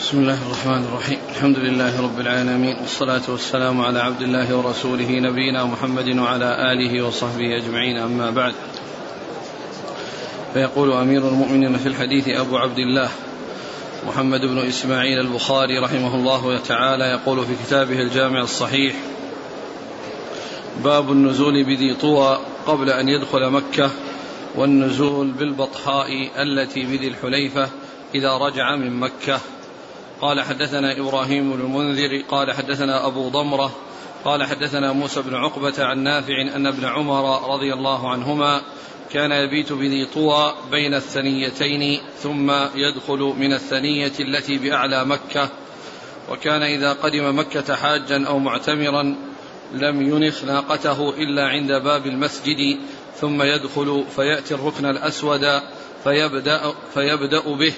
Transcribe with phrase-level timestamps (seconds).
[0.00, 1.18] بسم الله الرحمن الرحيم.
[1.28, 2.76] الحمد لله رب العالمين.
[2.80, 7.96] والصلاة والسلام على عبد الله ورسوله نبينا محمد وعلى آله وصحبه أجمعين.
[7.96, 8.54] أما بعد.
[10.54, 13.08] فيقول أمير المؤمنين في الحديث أبو عبد الله
[14.06, 18.94] محمد بن إسماعيل البخاري رحمه الله تعالى يقول في كتابه الجامع الصحيح
[20.84, 23.90] باب النزول بذي طوى قبل أن يدخل مكة
[24.56, 26.08] والنزول بالبطحاء
[26.42, 27.68] التي بذي الحليفة
[28.14, 29.40] إذا رجع من مكة.
[30.20, 33.72] قال حدثنا إبراهيم بن المنذر قال حدثنا أبو ضمرة
[34.24, 38.62] قال حدثنا موسى بن عقبة عن نافع أن ابن عمر رضي الله عنهما
[39.12, 45.48] كان يبيت بذي طوى بين الثنيتين ثم يدخل من الثنية التي بأعلى مكة
[46.30, 49.16] وكان إذا قدم مكة حاجا أو معتمرا
[49.72, 52.78] لم ينخ ناقته إلا عند باب المسجد
[53.16, 55.60] ثم يدخل فيأتي الركن الأسود
[56.04, 57.74] فيبدأ, فيبدأ به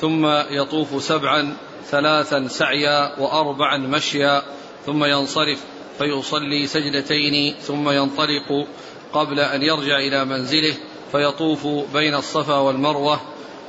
[0.00, 1.56] ثم يطوف سبعا
[1.90, 4.42] ثلاثا سعيا وأربعا مشيا
[4.86, 5.64] ثم ينصرف
[5.98, 8.66] فيصلي سجدتين ثم ينطلق
[9.12, 10.74] قبل أن يرجع إلى منزله
[11.12, 13.20] فيطوف بين الصفا والمروة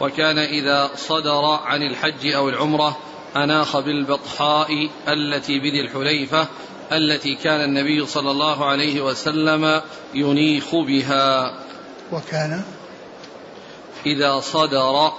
[0.02, 2.98] وكان إذا صدر عن الحج أو العمرة
[3.36, 6.48] أناخ بالبطحاء التي بذي الحليفة
[6.92, 9.82] التي كان النبي صلى الله عليه وسلم
[10.14, 11.54] ينيخ بها.
[12.12, 12.64] وكان
[14.06, 15.12] إذا صدر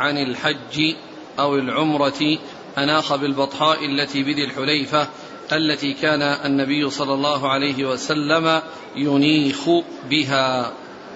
[0.00, 0.94] عن الحج
[1.38, 2.38] أو العمرة
[2.78, 5.08] أناخ بالبطحاء التي بذي الحليفة
[5.52, 8.62] التي كان النبي صلى الله عليه وسلم
[8.96, 9.68] ينيخ
[10.10, 10.72] بها.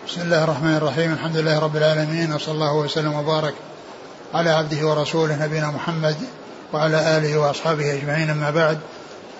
[0.08, 1.12] بسم الله الرحمن الرحيم.
[1.12, 3.54] الحمد لله رب العالمين وصلى الله وسلم وبارك
[4.34, 6.16] على عبده ورسوله نبينا محمد
[6.72, 8.30] وعلى آله وأصحابه أجمعين.
[8.30, 8.78] أما بعد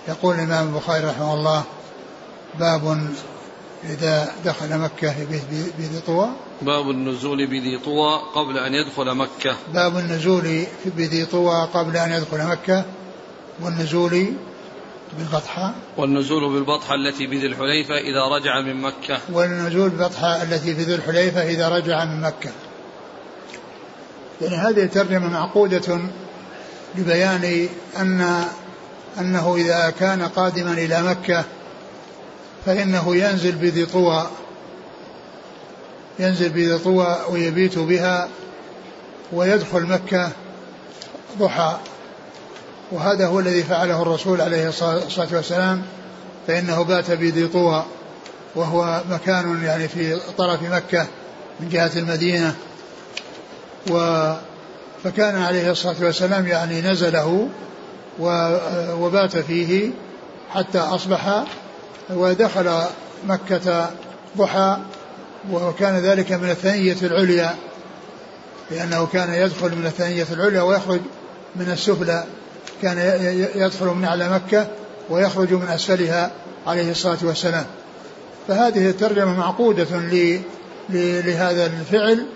[0.08, 1.64] يقول الإمام البخاري رحمه الله
[2.58, 3.08] باب
[3.84, 5.14] إذا دخل مكة
[5.78, 6.28] بذي طوى.
[6.62, 9.56] باب النزول بذي طوى قبل أن يدخل مكة.
[9.74, 12.84] باب النزول بذي طوى قبل أن يدخل مكة
[13.60, 14.32] والنزول
[15.18, 15.74] بالبطحة.
[15.96, 19.18] والنزول بالبطحة التي بذي الحليفة إذا رجع من مكة.
[19.32, 22.50] والنزول بالبطحة التي في ذي الحليفة إذا رجع من مكة.
[24.40, 26.00] يعني هذه الترجمة معقودة
[26.96, 28.44] لبيان أن
[29.20, 31.44] أنه إذا كان قادما إلى مكة
[32.66, 34.26] فإنه ينزل بذي طوى
[36.18, 38.28] ينزل بذي طوى ويبيت بها
[39.32, 40.30] ويدخل مكة
[41.38, 41.76] ضحى.
[42.92, 45.82] وهذا هو الذي فعله الرسول عليه الصلاة والسلام
[46.46, 47.84] فإنه بات بذي طوى.
[48.54, 51.06] وهو مكان يعني في طرف مكة
[51.60, 52.54] من جهة المدينة.
[53.90, 54.24] و
[55.04, 57.48] فكان عليه الصلاة والسلام يعني نزله
[58.98, 59.90] وبات فيه
[60.54, 61.44] حتى أصبح
[62.10, 62.82] ودخل
[63.26, 63.90] مكة
[64.38, 64.76] ضحى
[65.52, 67.56] وكان ذلك من الثنية العليا
[68.70, 71.00] لأنه كان يدخل من الثنية العليا ويخرج
[71.56, 72.24] من السفلى
[72.82, 72.98] كان
[73.54, 74.66] يدخل من أعلى مكة
[75.10, 76.30] ويخرج من أسفلها
[76.66, 77.64] عليه الصلاة والسلام.
[78.48, 79.86] فهذه الترجمة معقودة
[80.90, 82.26] لهذا الفعل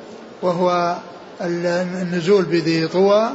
[0.42, 0.96] وهو
[1.40, 3.30] النزول بذي طوى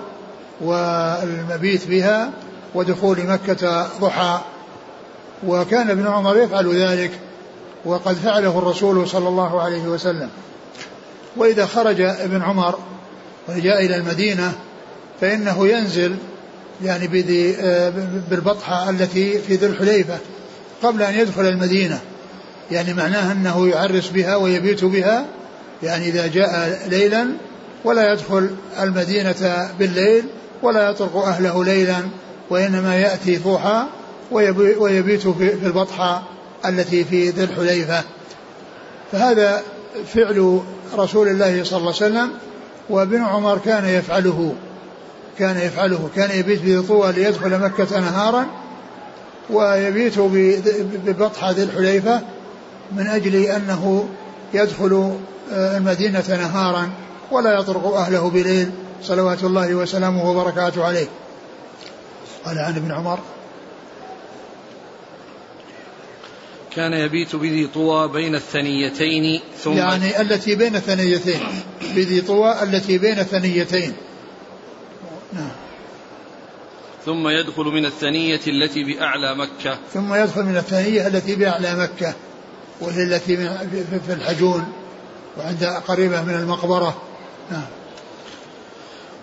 [0.61, 2.31] والمبيت بها
[2.75, 4.39] ودخول مكة ضحى.
[5.47, 7.11] وكان ابن عمر يفعل ذلك
[7.85, 10.29] وقد فعله الرسول صلى الله عليه وسلم.
[11.37, 12.79] وإذا خرج ابن عمر
[13.49, 14.53] وجاء إلى المدينة
[15.21, 16.15] فإنه ينزل
[16.83, 17.07] يعني
[18.29, 20.17] بالبطحة التي في ذي الحليفة
[20.83, 21.99] قبل أن يدخل المدينة.
[22.71, 25.25] يعني معناه أنه يعرس بها ويبيت بها
[25.83, 27.27] يعني إذا جاء ليلا
[27.83, 28.49] ولا يدخل
[28.79, 30.23] المدينة بالليل
[30.63, 31.97] ولا يطرق أهله ليلا
[32.49, 33.83] وإنما يأتي ضحى
[34.31, 36.23] ويبيت في البطحة
[36.65, 38.03] التي في ذي الحليفة.
[39.11, 39.63] فهذا
[40.13, 40.61] فعل
[40.95, 42.29] رسول الله صلى الله عليه وسلم
[42.89, 44.55] وابن عمر كان يفعله
[45.39, 48.45] كان يفعله كان يبيت بطوى ليدخل مكة نهارا
[49.49, 50.19] ويبيت
[51.05, 52.21] ببطحة ذي الحليفة
[52.91, 54.09] من أجل أنه
[54.53, 55.17] يدخل
[55.53, 56.89] آه، المدينة نهارا
[57.31, 58.71] ولا يطرق أهله بليل
[59.03, 61.07] صلوات الله وسلامه وبركاته عليه.
[62.45, 63.19] قال عن ابن عمر
[66.77, 71.39] كان يبيت بذي طوى بين الثنيتين ثم يعني التي بين الثنيتين
[71.95, 73.93] بذي طوى التي بين الثنيتين.
[75.33, 75.51] نعم.
[77.05, 79.77] ثم يدخل من الثنية التي بأعلى مكة.
[79.93, 82.13] ثم يدخل من الثنية التي بأعلى مكة
[82.81, 83.37] وهي التي
[84.07, 84.73] في الحجون
[85.37, 87.01] وعند قريبة من المقبرة.
[87.51, 87.67] نعم.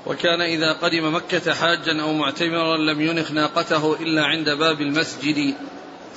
[0.06, 5.54] وكان إذا قدم مكة حاجا أو معتمرا لم ينخ ناقته إلا عند باب المسجد.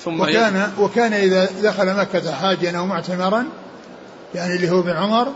[0.07, 3.45] ثم وكان وكان إذا دخل مكة حاجا أو معتمرا
[4.35, 5.27] يعني اللي هو ابن عمر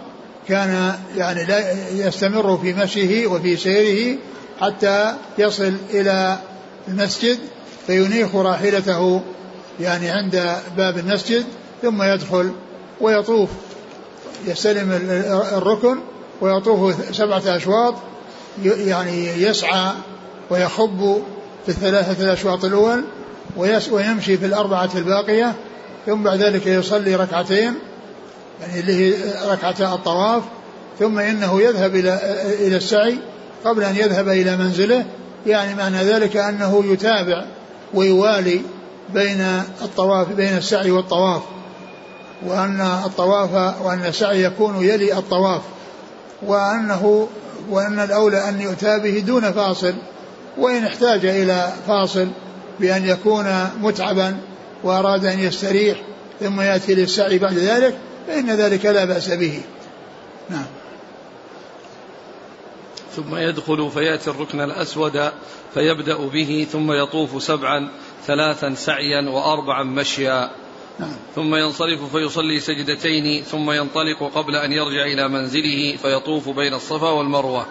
[0.48, 4.18] كان يعني لا يستمر في مشيه وفي سيره
[4.62, 6.38] حتى يصل إلى
[6.88, 7.38] المسجد
[7.88, 9.22] فينيخ راحلته
[9.80, 11.46] يعني عند باب المسجد
[11.82, 12.52] ثم يدخل
[13.02, 13.50] ويطوف
[14.48, 14.92] يستلم
[15.54, 15.98] الركن
[16.42, 17.96] ويطوف سبعة أشواط
[18.64, 19.92] يعني يسعى
[20.50, 21.22] ويخب
[21.66, 23.04] في الثلاثة الأشواط الأول
[23.92, 25.53] ويمشي في الأربعة الباقية
[26.06, 27.74] ثم بعد ذلك يصلي ركعتين
[28.62, 29.13] يعني اللي هي
[29.51, 30.44] ركعتا الطواف
[31.00, 32.19] ثم إنه يذهب إلى
[32.59, 33.18] إلى السعي
[33.65, 35.06] قبل أن يذهب إلى منزله
[35.48, 37.45] يعني معنى ذلك أنه يتابع
[37.94, 38.62] ويوالي
[39.13, 39.42] بين
[39.81, 41.42] الطواف بين السعي والطواف
[42.45, 45.62] وأن الطواف وأن السعي يكون يلي الطواف
[46.42, 47.27] وأنه
[47.69, 49.94] وأن الأولى أن يؤتى به دون فاصل
[50.57, 52.27] وإن احتاج إلى فاصل
[52.81, 54.38] بأن يكون متعبا
[54.83, 56.01] وأراد أن يستريح
[56.39, 57.98] ثم يأتي للسعي بعد ذلك
[58.28, 59.62] فإن ذلك لا بأس به
[60.50, 60.66] نعم
[63.16, 65.31] ثم يدخل فيأتي الركن الأسود
[65.74, 67.89] فيبدأ به ثم يطوف سبعا
[68.25, 70.50] ثلاثا سعيا وأربعا مشيا
[71.00, 71.16] نعم.
[71.36, 77.66] ثم ينصرف فيصلي سجدتين ثم ينطلق قبل أن يرجع إلى منزله فيطوف بين الصفا والمروة.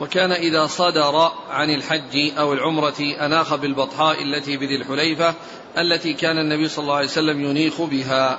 [0.00, 5.34] وكان إذا صدر عن الحج أو العمرة أناخ بالبطحاء التي بذي الحليفة
[5.78, 8.38] التي كان النبي صلى الله عليه وسلم ينيخ بها.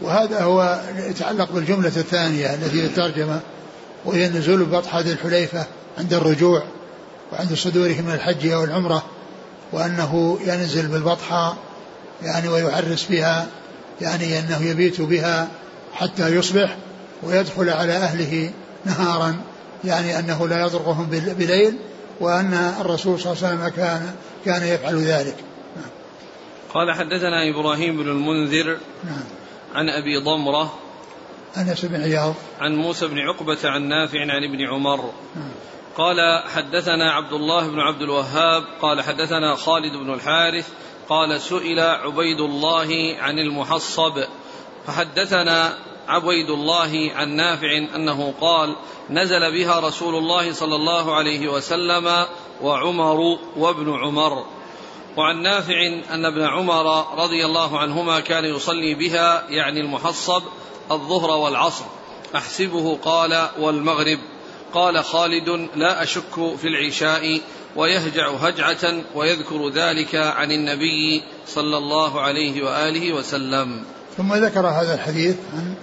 [0.00, 3.40] وهذا هو يتعلق بالجملة الثانية التي الترجمة
[4.04, 5.66] وهي نزول بطحة ذي الحليفة
[5.98, 6.62] عند الرجوع
[7.32, 9.02] وعند صدوره من الحج أو العمرة
[9.72, 11.56] وأنه ينزل بالبطحة
[12.22, 13.46] يعني ويعرس بها
[14.00, 15.48] يعني أنه يبيت بها
[15.94, 16.76] حتى يصبح
[17.22, 18.50] ويدخل على أهله
[18.84, 19.36] نهارا.
[19.84, 21.78] يعني أنه لا يضرهم بليل
[22.20, 24.14] وأن الرسول صلى الله عليه وسلم كان
[24.44, 25.36] كان يفعل ذلك
[25.76, 25.90] نعم.
[26.74, 29.24] قال حدثنا إبراهيم بن المنذر نعم.
[29.74, 30.74] عن أبي ضمرة
[31.56, 35.50] أنس بن عياض عن موسى بن عقبة عن نافع عن ابن عمر نعم.
[35.96, 40.68] قال حدثنا عبد الله بن عبد الوهاب قال حدثنا خالد بن الحارث
[41.08, 44.24] قال سئل عبيد الله عن المحصب
[44.86, 45.78] فحدثنا
[46.08, 48.76] عبيد الله عن نافع أنه قال
[49.10, 52.26] نزل بها رسول الله صلى الله عليه وسلم
[52.62, 54.44] وعمر وابن عمر.
[55.16, 60.42] وعن نافع أن ابن عمر رضي الله عنهما كان يصلي بها يعني المحصب
[60.90, 61.84] الظهر والعصر.
[62.36, 64.18] أحسبه قال والمغرب.
[64.74, 67.40] قال خالد لا أشك في العشاء
[67.76, 73.84] ويهجع هجعة ويذكر ذلك عن النبي صلى الله عليه وآله وسلم.
[74.16, 75.74] ثم ذكر هذا الحديث عن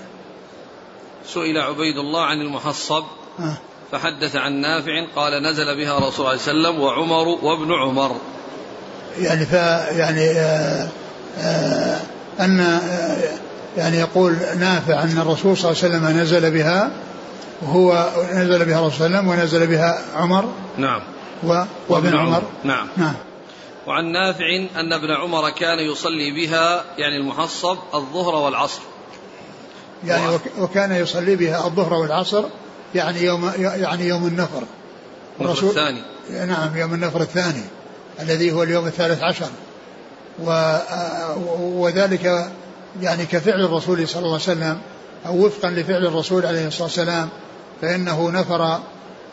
[1.34, 3.04] سئل عبيد الله عن المحصب
[3.40, 3.58] آه.
[3.92, 8.16] فحدث عن نافع قال نزل بها رسول الله صلى الله عليه وسلم وعمر وابن عمر.
[9.20, 9.54] يعني ف
[9.98, 10.90] يعني آه
[11.38, 12.00] آه
[12.40, 13.40] أن آه
[13.78, 16.92] يعني يقول نافع أن الرسول صلى الله عليه وسلم نزل بها
[17.62, 20.46] وهو نزل بها الرسول صلى الله عليه وسلم ونزل بها عمر
[20.78, 21.02] نعم.
[21.44, 22.42] و وابن عمر.
[22.64, 22.88] نعم.
[22.98, 23.14] نعم.
[23.88, 24.46] وعن نافع
[24.76, 28.81] أن ابن عمر كان يصلي بها يعني المحصب الظهر والعصر.
[30.06, 32.44] يعني وكان يصلي بها الظهر والعصر
[32.96, 34.63] يعني يوم يعني يوم النفر.
[35.42, 36.01] الرسول الثاني.
[36.48, 37.63] نعم يوم النفر الثاني
[38.19, 39.50] الذي هو اليوم الثالث عشر.
[40.46, 40.78] و
[41.60, 42.51] وذلك
[43.01, 44.78] يعني كفعل الرسول صلى الله عليه وسلم
[45.25, 47.30] أو وفقا لفعل الرسول عليه الصلاة والسلام
[47.81, 48.80] فإنه نفر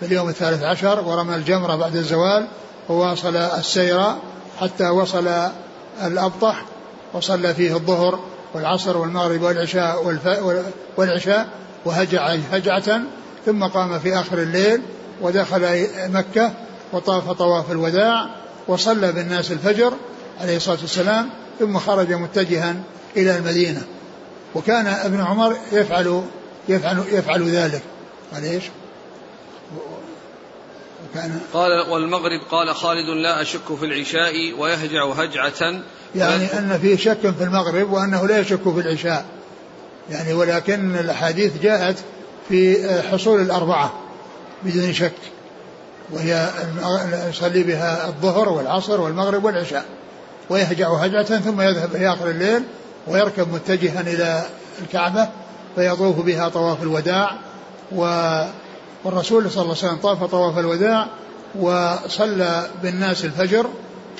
[0.01, 2.47] في اليوم الثالث عشر ورمى الجمرة بعد الزوال
[2.89, 4.01] وواصل السير
[4.61, 5.29] حتى وصل
[6.05, 6.65] الأبطح
[7.13, 8.19] وصلى فيه الظهر
[8.55, 10.19] والعصر والمغرب والعشاء
[10.97, 11.49] والعشاء
[11.85, 13.03] وهجع هجعة
[13.47, 14.83] ثم قام في آخر الليل
[15.21, 16.53] ودخل مكة
[16.93, 18.27] وطاف طواف الوداع
[18.69, 19.93] وصلى بالناس الفجر
[20.41, 22.77] عليه الصلاة والسلام ثم خرج متجها
[23.17, 23.83] إلى المدينة
[24.55, 26.23] وكان ابن عمر يفعل
[26.69, 27.83] يفعل يفعل ذلك
[28.35, 28.65] قال إيش؟
[31.11, 35.83] وكان قال والمغرب قال خالد لا أشك في العشاء ويهجع هجعة
[36.17, 39.25] يعني أن فيه شك في المغرب وأنه لا يشك في العشاء.
[40.11, 41.97] يعني ولكن الأحاديث جاءت
[42.49, 43.93] في حصول الأربعة
[44.63, 45.13] بدون شك
[46.11, 46.49] وهي
[47.29, 49.85] يصلي بها الظهر والعصر والمغرب والعشاء
[50.51, 52.63] ويهجع هجعة ثم يذهب في آخر الليل
[53.07, 54.43] ويركب متجها إلى
[54.83, 55.29] الكعبة
[55.75, 57.31] فيطوف بها طواف الوداع
[57.93, 58.03] و
[59.05, 61.07] والرسول صلى الله عليه وسلم طاف طواف الوداع
[61.55, 63.67] وصلى بالناس الفجر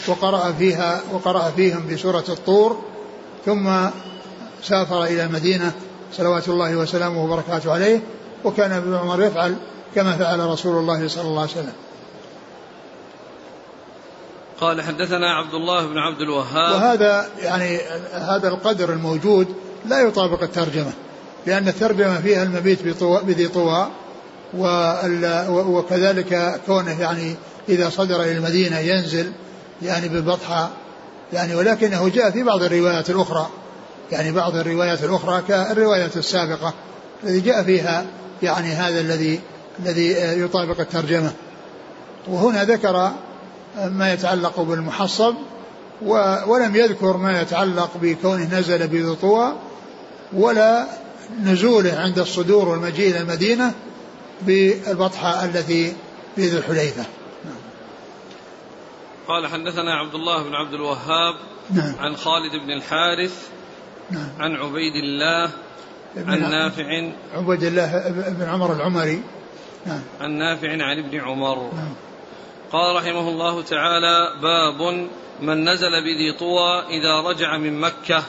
[0.09, 2.83] وقرأ فيها وقرأ فيهم بسورة الطور
[3.47, 3.71] ثم
[4.63, 5.73] سافر إلى المدينة
[6.13, 8.03] صلوات الله وسلامه وبركاته عليه
[8.45, 9.57] وكان ابن عمر يفعل
[9.95, 11.73] كما فعل رسول الله صلى الله عليه وسلم.
[14.61, 16.75] قال حدثنا عبد الله بن عبد الوهاب.
[16.75, 17.81] وهذا يعني
[18.13, 19.55] هذا القدر الموجود
[19.87, 20.93] لا يطابق الترجمة
[21.47, 23.89] لأن الترجمة فيها المبيت بذي طوى
[25.49, 27.37] وكذلك كونه يعني
[27.69, 29.33] إذا صدر إلى المدينة ينزل
[29.83, 30.71] يعني بالبطحة
[31.33, 33.49] يعني ولكنه جاء في بعض الروايات الأخرى
[34.13, 36.75] يعني بعض الروايات الأخرى كالرواية السابقة
[37.25, 38.07] الذي جاء فيها
[38.43, 39.41] يعني هذا الذي
[39.79, 41.33] الذي يطابق الترجمة.
[42.29, 43.13] وهنا ذكر
[43.77, 45.35] ما يتعلق بالمحصب
[46.47, 49.53] ولم يذكر ما يتعلق بكونه نزل بذي طوى
[50.33, 50.87] ولا
[51.43, 53.73] نزوله عند الصدور والمجيء إلى المدينة
[54.43, 55.93] بالبطحة التي
[56.37, 57.05] في ذي الحليفة.
[59.29, 61.35] قال حدثنا عبد الله بن عبد الوهاب
[61.71, 61.95] نعم.
[61.99, 63.49] عن خالد بن الحارث
[64.11, 64.29] نعم.
[64.39, 65.51] عن عبيد الله
[66.17, 69.23] عن نافع عبيد الله بن عمر العمري
[69.87, 70.03] نعم.
[70.21, 71.95] عن نافع عن ابن عمر نعم.
[72.73, 75.09] قال رحمه الله تعالى باب
[75.41, 78.23] من نزل بذي طوى إذا رجع من مكة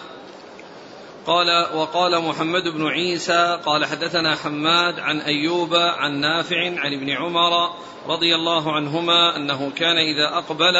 [1.27, 7.69] قال وقال محمد بن عيسى قال حدثنا حماد عن أيوب عن نافع عن ابن عمر
[8.07, 10.73] رضي الله عنهما أنه كان إذا أقبل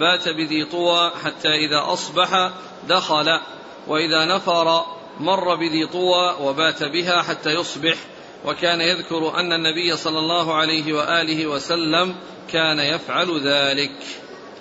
[0.00, 2.50] بات بذي طوى حتى إذا أصبح
[2.88, 3.40] دخل
[3.88, 4.84] وإذا نفر
[5.20, 7.96] مر بذي طوى وبات بها حتى يصبح
[8.44, 12.14] وكان يذكر أن النبي صلى الله عليه وآله وسلم
[12.52, 13.92] كان يفعل ذلك.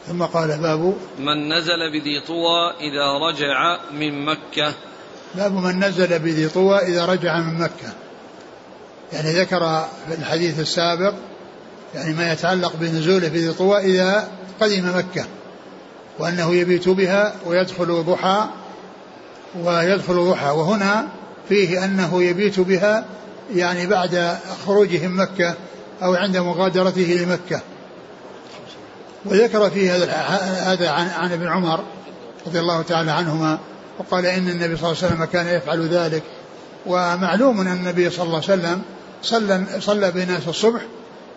[0.08, 4.74] ثم قال باب من نزل بذي طوى إذا رجع من مكة.
[5.36, 7.94] باب من نزل بذي طوى إذا رجع من مكة.
[9.14, 11.14] يعني ذكر في الحديث السابق
[11.96, 14.28] يعني ما يتعلق بنزوله بذي طوى إذا
[14.62, 15.26] قدم مكة
[16.20, 18.46] وأنه يبيت بها ويدخل ضحى
[19.64, 20.50] ويدخل ضحى.
[20.50, 21.08] وهنا
[21.50, 23.06] فيه أنه يبيت بها
[23.56, 25.56] يعني بعد خروجه من مكة
[26.04, 27.62] أو عند مغادرته لمكة.
[29.26, 30.12] وذكر فيه هذا
[30.72, 31.84] هذا عن, عن ابن عمر
[32.48, 33.60] رضي الله تعالى عنهما
[34.02, 36.24] وقال إن النبي صلى الله عليه وسلم كان يفعل ذلك.
[36.86, 38.82] ومعلوم أن النبي صلى الله عليه وسلم
[39.24, 40.82] صلى صلى بالناس الصبح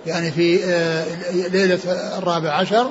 [0.06, 1.04] يعني في آه،
[1.48, 1.78] ليلة
[2.18, 2.90] الرابع عشر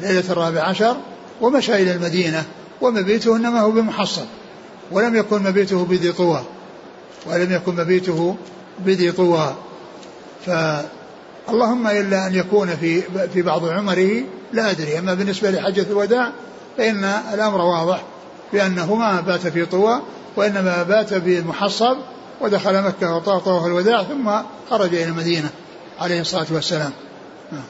[0.00, 0.96] ليلة الرابع عشر
[1.40, 2.44] ومشى إلى المدينة
[2.80, 4.24] ومبيته إنما هو بمحصن
[4.92, 6.42] ولم يكن مبيته بذي طوى
[7.26, 8.36] ولم يكن مبيته
[8.78, 9.54] بذي طوى
[10.46, 13.02] فاللهم إلا أن يكون في
[13.34, 16.32] في بعض عمره لا أدري أما بالنسبة لحجة الوداع
[16.78, 18.02] فإن الأمر واضح.
[18.52, 20.00] بأنه ما بات في طوى
[20.36, 21.96] وإنما بات بمحصب
[22.40, 24.30] ودخل مكة وطاف طواف الوداع ثم
[24.70, 25.50] خرج إلى المدينة
[26.00, 26.92] عليه الصلاة والسلام.
[27.52, 27.62] نعم.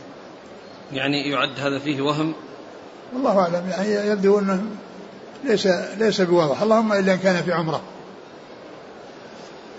[0.93, 2.33] يعني يعد هذا فيه وهم؟
[3.15, 3.71] والله أعلم.
[3.71, 4.63] يعني يبدو أنه
[5.45, 5.67] ليس
[5.99, 6.63] ليس بواضح.
[6.63, 7.81] اللهم إلا إن كان في عمرة.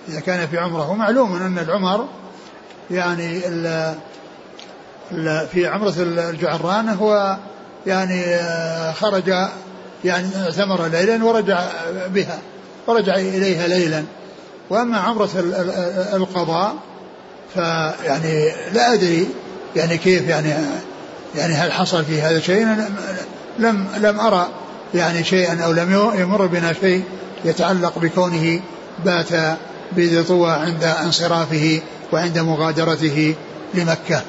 [0.09, 0.91] إذا كان في عمرة.
[0.91, 2.07] ومعلوم أن العمر
[2.91, 3.95] يعني ال
[5.11, 7.37] ال في عمرة الجعران هو
[7.87, 9.33] يعني آه، خرج
[10.05, 11.63] يعني اعتمر ليلا ورجع
[12.07, 12.39] بها
[12.87, 14.03] ورجع إليها ليلا
[14.69, 15.29] وأما عمرة
[16.13, 16.75] القضاء
[17.53, 19.27] فيعني لا أدري
[19.75, 20.53] يعني كيف يعني
[21.35, 22.67] يعني هل حصل في هذا شيء
[23.59, 24.49] لم لم أرى
[24.93, 27.03] يعني شيئا أو لم يمر بنا شيء
[27.45, 28.59] يتعلق بكونه
[29.05, 29.57] بات
[29.91, 31.81] بذي طوى عند انصرافه
[32.13, 33.35] وعند مغادرته
[33.73, 34.21] لمكة.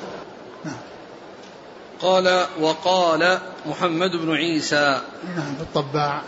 [2.03, 5.01] قال وقال محمد بن عيسى
[5.37, 6.23] نعم الطباع.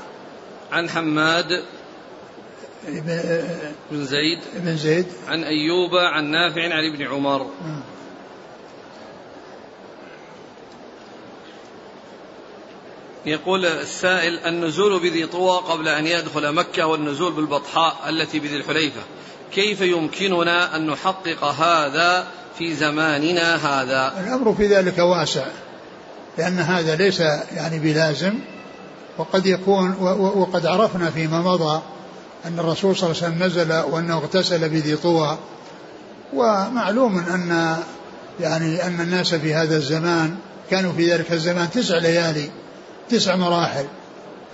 [0.73, 1.65] عن حماد
[3.91, 5.07] بن زيد بن زيد.
[5.29, 7.47] عن أيوب عن نافع عن ابن عمر.
[7.67, 7.81] نعم.
[13.27, 19.01] يقول السائل النزول بذي طوى قبل أن يدخل مكة والنزول بالبطحاء التي بذي الحليفة
[19.53, 22.27] كيف يمكننا أن نحقق هذا
[22.59, 25.47] في زماننا هذا؟ الأمر في ذلك واسع.
[26.39, 27.21] لأن هذا ليس
[27.57, 28.35] يعني بلازم
[29.19, 29.95] وقد يكون
[30.37, 31.83] وقد عرفنا فيما مضى
[32.45, 35.39] أن الرسول صلى الله عليه وسلم نزل وأنه اغتسل بذي طوى.
[36.35, 37.77] ومعلوم أن
[38.41, 40.37] يعني أن الناس في هذا الزمان
[40.71, 42.51] كانوا في ذلك الزمان تسع ليالي
[43.11, 43.85] تسع مراحل.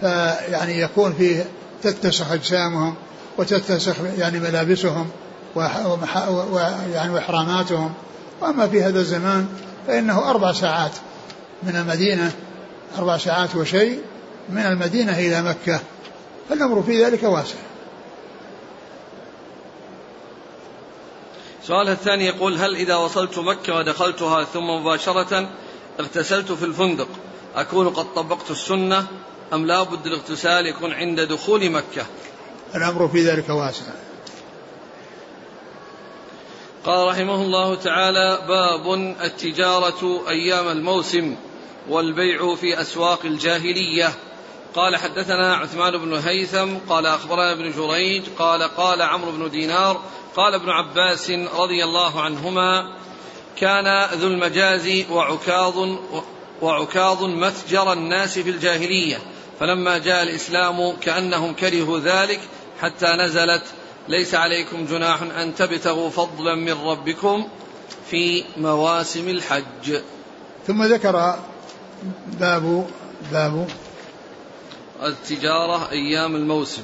[0.00, 1.44] فيعني يكون فيه
[1.82, 2.94] تتسخ أجسامهم
[3.38, 5.08] وتتسخ يعني ملابسهم
[5.54, 7.92] ويعني وإحراماتهم.
[8.40, 9.46] وأما في هذا الزمان
[9.87, 10.92] فإنه أربع ساعات.
[11.62, 12.33] من المدينة
[12.99, 14.00] أربع ساعات وشيء
[14.49, 15.81] من المدينة إلى مكة
[16.49, 17.57] فالأمر في ذلك واسع.
[21.62, 25.49] السؤال الثاني يقول هل إذا وصلت مكة ودخلتها ثم مباشرة
[26.00, 27.09] اغتسلت في الفندق
[27.57, 29.07] أكون قد طبقت السنة
[29.52, 32.07] أم لا بد الاغتسال يكون عند دخول مكة؟
[32.75, 33.83] الأمر في ذلك واسع.
[36.85, 41.37] قال رحمه الله تعالى باب التجارة أيام الموسم.
[41.90, 44.14] والبيع في أسواق الجاهلية.
[44.75, 50.00] قال حدثنا عثمان بن هيثم قال أخبرنا ابن جريج قال قال عمرو بن دينار
[50.37, 52.97] قال ابن عباس رضي الله عنهما
[53.56, 55.75] كان ذو المجاز وعكاظ
[56.62, 59.18] وعكاظ متجر الناس في الجاهلية.
[59.61, 62.40] فلما جاء الإسلام كأنهم كرهوا ذلك
[62.80, 63.62] حتى نزلت.
[64.09, 67.49] ليس عليكم جناح أن تبتغوا فضلا من ربكم
[68.11, 70.00] في مواسم الحج.
[70.66, 71.50] ثم ذكر
[72.40, 72.87] باب
[73.33, 73.69] باب
[75.02, 76.83] التجارة أيام الموسم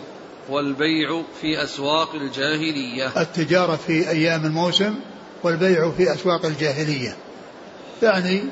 [0.48, 3.20] والبيع في أسواق الجاهلية.
[3.20, 4.94] التجارة في أيام الموسم
[5.42, 7.16] والبيع في أسواق الجاهلية.
[8.02, 8.42] يعني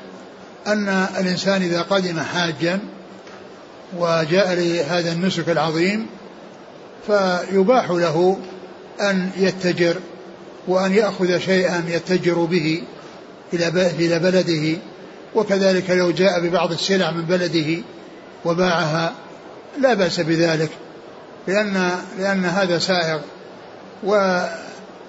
[0.67, 2.79] أن الإنسان إذا قدم حاجا
[3.97, 6.07] وجاء لهذا النسك العظيم
[7.07, 8.37] فيباح له
[9.01, 9.95] أن يتجر
[10.67, 12.83] وأن يأخذ شيئا يتجر به
[13.53, 14.77] إلى بلده.
[15.35, 17.83] وكذلك لو جاء ببعض السلع من بلده
[18.45, 19.13] وباعها
[19.79, 20.69] لا بأس بذلك
[21.47, 23.19] لأن لأن هذا سائغ.
[24.03, 24.39] و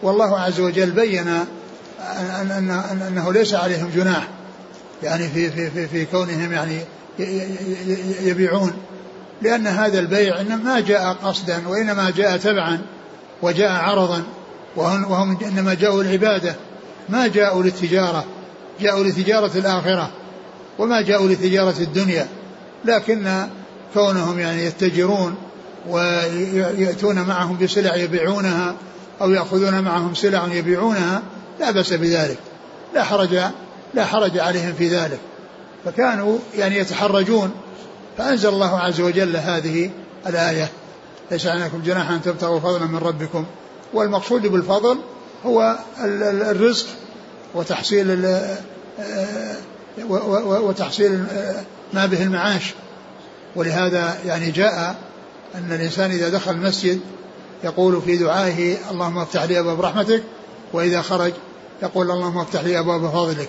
[0.03, 4.29] والله عز وجل بين أن أن أن أنه ليس عليهم جناح
[5.03, 6.81] يعني في في في, في كونهم يعني
[8.21, 8.73] يبيعون
[9.43, 12.79] لأن هذا البيع ما جاء قصدا وإنما جاء تبعا
[13.43, 14.23] وجاء عرضا
[14.77, 16.55] وهم إنما جاءوا العبادة
[17.09, 18.25] ما جاءوا للتجارة.
[18.81, 20.11] جاءوا لتجارة الآخرة
[20.79, 22.27] وما جاءوا لتجارة الدنيا
[22.85, 23.47] لكن
[23.95, 25.35] كونهم يعني يتجرون
[25.89, 28.75] ويأتون معهم بسلع يبيعونها
[29.21, 31.23] أو يأخذون معهم سلع يبيعونها
[31.61, 32.39] لا بأس بذلك
[32.95, 33.39] لا حرج
[33.95, 35.19] لا حرج عليهم في ذلك.
[35.85, 37.51] فكانوا يعني يتحرجون
[38.19, 39.91] فأنزل الله عز وجل هذه
[40.27, 40.69] الآية.
[41.31, 43.45] ليس عليكم جناح أن تبتغوا فضلا من ربكم
[43.95, 44.99] والمقصود بالفضل
[45.47, 45.79] هو
[46.51, 46.87] الرزق
[47.57, 49.57] وتحصيل آه،
[50.45, 51.25] وتحصيل
[51.93, 52.75] ما به المعاش.
[53.57, 54.97] ولهذا يعني جاء
[55.55, 57.01] أن الإنسان إذا دخل المسجد
[57.65, 60.23] يقول في دعائه اللهم افتح لي أبواب رحمتك.
[60.73, 61.33] وإذا خرج
[61.83, 63.49] يقول اللهم افتح لي أبواب فضلك.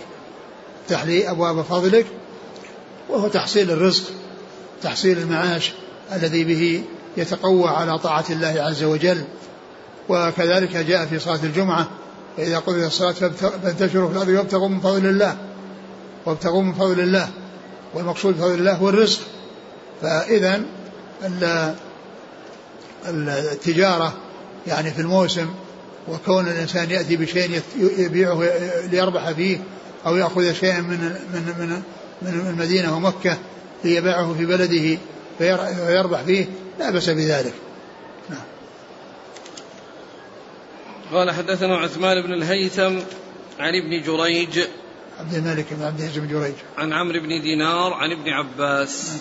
[0.83, 2.05] افتح لي أبواب فضلك
[3.09, 4.03] وهو تحصيل الرزق
[4.83, 5.73] تحصيل المعاش
[6.13, 6.83] الذي به
[7.17, 9.23] يتقوى على طاعة الله عز وجل.
[10.09, 11.87] وكذلك جاء في صلاة الجمعة
[12.37, 13.11] فإذا قضي الصلاة
[13.63, 15.37] فانتشروا في الأرض وابتغوا من فضل الله.
[16.25, 17.29] وابتغوا من فضل الله.
[17.93, 19.21] والمقصود بفضل الله هو الرزق.
[20.01, 20.61] فإذا
[23.07, 24.13] التجارة
[24.67, 25.47] يعني في الموسم
[26.07, 28.43] وكون الإنسان يأتي بشيء يبيعه
[28.91, 29.57] ليربح فيه
[30.05, 30.99] أو يأخذ شيئا من
[31.33, 31.81] من من
[32.21, 33.37] من المدينة ومكة
[33.83, 34.97] ليبيعه في بلده
[35.37, 36.45] فيربح فيه
[36.79, 37.53] لا بأس بذلك
[38.29, 38.39] نعم.
[41.13, 42.99] قال حدثنا عثمان بن الهيثم
[43.59, 44.59] عن ابن جريج.
[45.19, 46.53] عبد الملك بن عبد العزيز بن جريج.
[46.77, 49.17] عن عمرو بن دينار عن ابن عباس.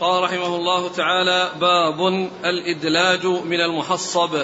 [0.00, 4.42] قال رحمه الله تعالى باب الإدلاج من المحصب.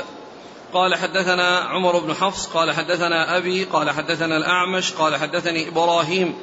[0.72, 6.34] قال حدثنا عمر بن حفص قال حدثنا أبي قال حدثنا الأعمش قال حدثني إبراهيم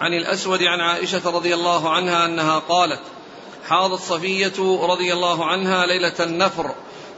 [0.00, 3.00] عن الأسود عن عائشة رضي الله عنها أنها قالت
[3.68, 6.74] حاضت صفية رضي الله عنها ليلة النفر.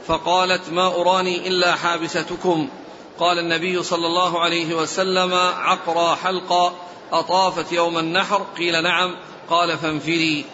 [0.09, 2.69] فقالت ما أراني إلا حابستكم.
[3.19, 6.75] قال النبي صلى الله عليه وسلم عقرى حلقا
[7.11, 8.45] أطافت يوم النحر.
[8.57, 9.15] قيل نعم.
[9.49, 10.45] قال فانفري.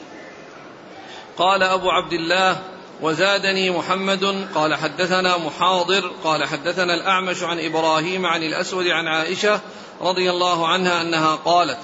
[1.37, 2.61] قال أبو عبد الله
[3.01, 4.47] وزادني محمد.
[4.55, 6.11] قال حدثنا محاضر.
[6.23, 9.59] قال حدثنا الأعمش عن إبراهيم عن الأسود عن عائشة
[10.01, 11.77] رضي الله عنها أنها قالت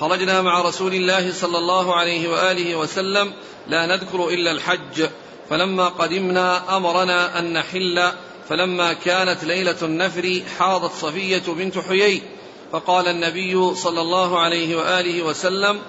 [0.00, 3.32] خرجنا مع رسول الله صلى الله عليه وآله وسلم
[3.68, 5.08] لا نذكر إلا الحج.
[5.52, 8.12] فلما قدمنا أمرنا أن نحل
[8.48, 12.22] فلما كانت ليلة النفر حاضت صفية بنت حيي
[12.72, 15.80] فقال النبي صلى الله عليه وآله وسلم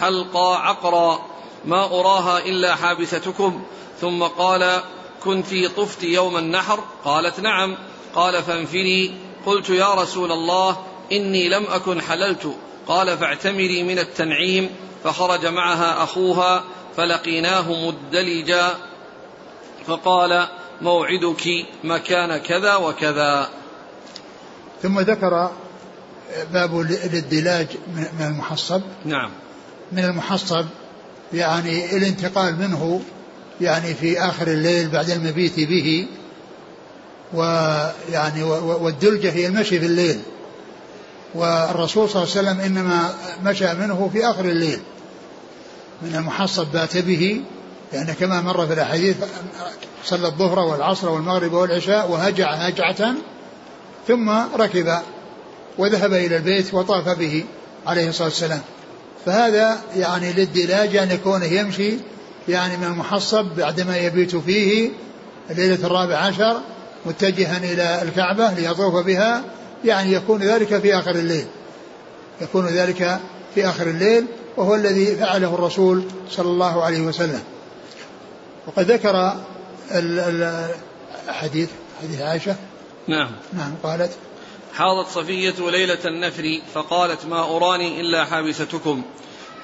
[0.00, 1.26] حلقى عقرا
[1.64, 3.62] ما أراها إلا حابستكم.
[4.00, 4.82] ثم قال
[5.24, 7.76] كنت طفت يوم النحر؟ قالت نعم.
[8.14, 9.14] قال فانفري
[9.46, 10.76] قلت يا رسول الله
[11.12, 12.56] إني لم أكن حللت.
[12.88, 14.70] قال فاعتمري من التنعيم.
[15.04, 16.64] فخرج معها أخوها
[16.96, 18.74] فلقيناه مدلجا
[19.86, 20.48] فقال
[20.82, 21.48] موعدك
[21.84, 23.48] مكان كذا وكذا.
[24.82, 25.50] ثم ذكر
[26.52, 28.82] باب الادلاج من المحصب.
[29.04, 29.30] نعم.
[29.92, 30.66] من المحصب
[31.32, 33.02] يعني الانتقال منه
[33.60, 36.06] يعني في آخر الليل بعد المبيت به
[37.34, 40.20] ويعني والدلجة هي المشي في الليل.
[41.34, 44.80] والرسول صلى الله عليه وسلم إنما مشى منه في آخر الليل.
[46.02, 47.40] من المحصب بات به
[47.92, 49.16] يعني كما مر في الأحاديث
[50.04, 53.14] صلى الظهر والعصر والمغرب والعشاء وهجع هجعة
[54.08, 54.98] ثم ركب
[55.78, 57.44] وذهب إلى البيت وطاف به
[57.86, 58.60] عليه الصلاة والسلام.
[59.26, 61.94] فهذا يعني للدلاج أن يكون يمشي
[62.48, 64.90] يعني من المحصب بعدما يبيت فيه
[65.50, 66.60] الليلة الرابع عشر
[67.06, 69.42] متجها إلى الكعبة ليطوف بها
[69.84, 71.46] يعني يكون ذلك في آخر الليل.
[72.40, 73.20] يكون ذلك
[73.54, 74.26] في آخر الليل
[74.60, 77.42] وهو الذي فعله الرسول صلى الله عليه وسلم.
[78.66, 79.36] وقد ذكر
[81.28, 81.70] الحديث
[82.02, 82.56] حديث عائشة.
[83.08, 83.30] نعم.
[83.52, 84.10] نعم قالت
[84.74, 89.02] حاضت صفية ليلة النفر فقالت ما أراني إلا حابستكم.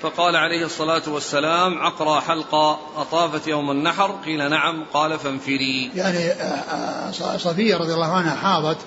[0.02, 4.10] فقال عليه الصلاة والسلام عقرى حلقة أطافت يوم النحر.
[4.24, 4.84] قيل نعم.
[4.94, 5.90] قال فانفري.
[5.94, 8.78] يعني آه، آه، صفية رضي الله عنها حاضت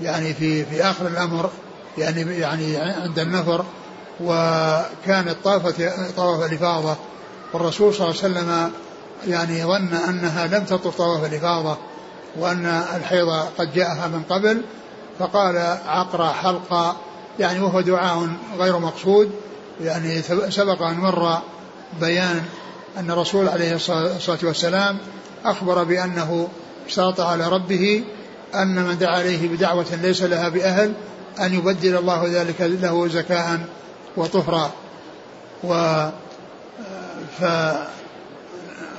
[0.00, 1.50] يعني في في آخر الأمر
[1.98, 3.64] يعني يعني عند النفر
[4.20, 6.96] وكانت طافت طواف الإفاضة.
[7.52, 8.72] والرسول صلى الله عليه وسلم
[9.26, 11.76] يعني ظن أنها لم تطف طواف الإفاضة
[12.36, 14.62] وأن الحيض قد جاءها من قبل.
[15.18, 16.96] فقال عقرى حلقة
[17.38, 19.30] يعني وهو دعاء غير مقصود.
[19.80, 21.38] يعني سبق أن مر
[22.00, 22.44] بيان
[22.98, 24.98] أن الرسول عليه الصلاة والسلام
[25.44, 26.48] أخبر بأنه
[26.86, 28.04] اشترط على ربه
[28.54, 30.92] أن من دعا عليه بدعوة ليس لها بأهل
[31.40, 33.60] أن يبدل الله ذلك له زكاء
[34.16, 34.70] وطهرا
[35.64, 36.10] و
[37.38, 37.42] ف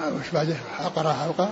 [0.06, 1.50] وش بعده؟ عقرى حلقى.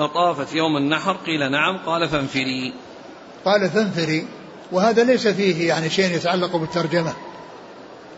[0.00, 2.74] أطافت يوم النحر قيل نعم قال فانفري.
[3.44, 4.26] قال فانفري.
[4.72, 7.12] وهذا ليس فيه يعني شيء يتعلق بالترجمة.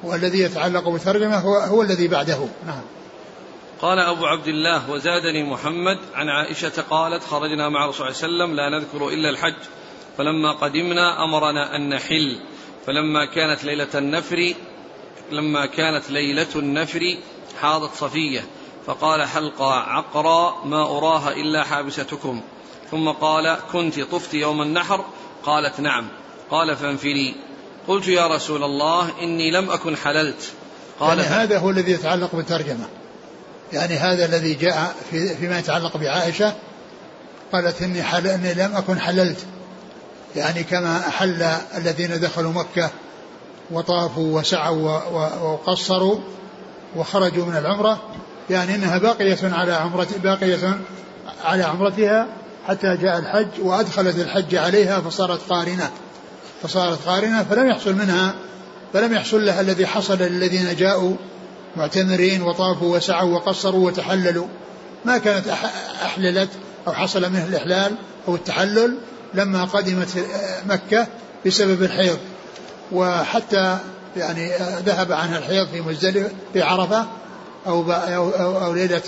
[0.02, 2.38] والذي يتعلق بالترجمة هو, هو الذي بعده.
[2.66, 2.82] نعم.
[3.82, 8.44] قال أبو عبد الله وزادني محمد عن عائشة قالت خرجنا مع رسول الله صلى الله
[8.44, 9.62] عليه وسلم لا نذكر إلا الحج
[10.18, 12.36] فلما قدمنا أمرنا أن نحل.
[12.86, 14.54] فلما كانت ليلة النفر
[15.32, 17.16] لما كانت ليلة النفر
[17.60, 18.44] حاضت صفية
[18.86, 22.40] فقال حلقى عقرى ما أراها إلا حابستكم.
[22.90, 25.04] ثم قال كنت طفت يوم النحر؟
[25.42, 26.08] قالت نعم.
[26.50, 27.34] قال فانفري.
[27.88, 30.52] قلت يا رسول الله إني لم أكن حللت.
[31.00, 32.88] قال يعني هذا هو الذي يتعلق بالترجمة.
[33.72, 36.54] يعني هذا الذي جاء في فيما يتعلق بعائشة
[37.52, 39.46] قالت إني, حل إني لم أكن حللت.
[40.36, 41.42] يعني كما أحل
[41.76, 42.90] الذين دخلوا مكة
[43.70, 45.00] وطافوا وسعوا
[45.42, 46.18] وقصروا
[46.96, 48.02] وخرجوا من العمرة
[48.50, 50.78] يعني إنها باقية على عمرة باقية
[51.44, 52.26] على عمرتها
[52.68, 55.90] حتى جاء الحج وأدخلت الحج عليها فصارت قارنة.
[56.62, 58.34] فصارت قارنة فلم يحصل منها
[58.92, 61.16] فلم يحصل لها الذي حصل للذين جاءوا
[61.76, 64.46] معتمرين وطافوا وسعوا وقصروا وتحللوا.
[65.04, 65.48] ما كانت
[66.04, 66.48] أحللت
[66.86, 67.94] أو حصل منها الإحلال
[68.28, 68.98] أو التحلل
[69.34, 70.26] لما قدمت
[70.66, 71.06] مكة
[71.46, 72.18] بسبب الحيض
[72.92, 73.78] وحتى
[74.16, 74.50] يعني
[74.86, 77.06] ذهب عنها الحيض في مزدلفة في عرفة
[77.66, 79.02] أو, أو, أو, أو ليلة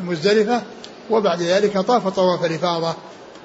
[0.00, 0.62] المزدلفة
[1.10, 2.94] وبعد ذلك طاف طواف الإفاضة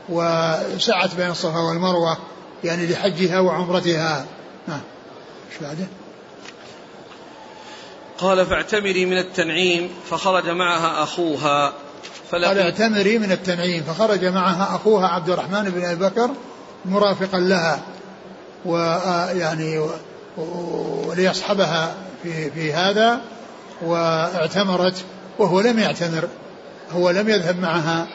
[0.09, 2.17] وسعت بين الصفا والمروة
[2.63, 4.25] يعني لحجها وعمرتها.
[4.67, 4.81] نعم.
[5.51, 5.88] إيش بعده؟
[8.17, 11.73] قال فاعتمري من التنعيم فخرج معها أخوها.
[12.34, 16.30] قال اعتمري من التنعيم فخرج معها أخوها عبد الرحمن بن أبي بكر
[16.86, 17.80] مرافقا لها
[18.65, 19.89] ويعني
[21.08, 23.22] وليصحبها في في هذا
[23.82, 25.04] واعتمرت
[25.39, 26.28] وهو لم يعتمر
[26.91, 28.08] هو لم يذهب معها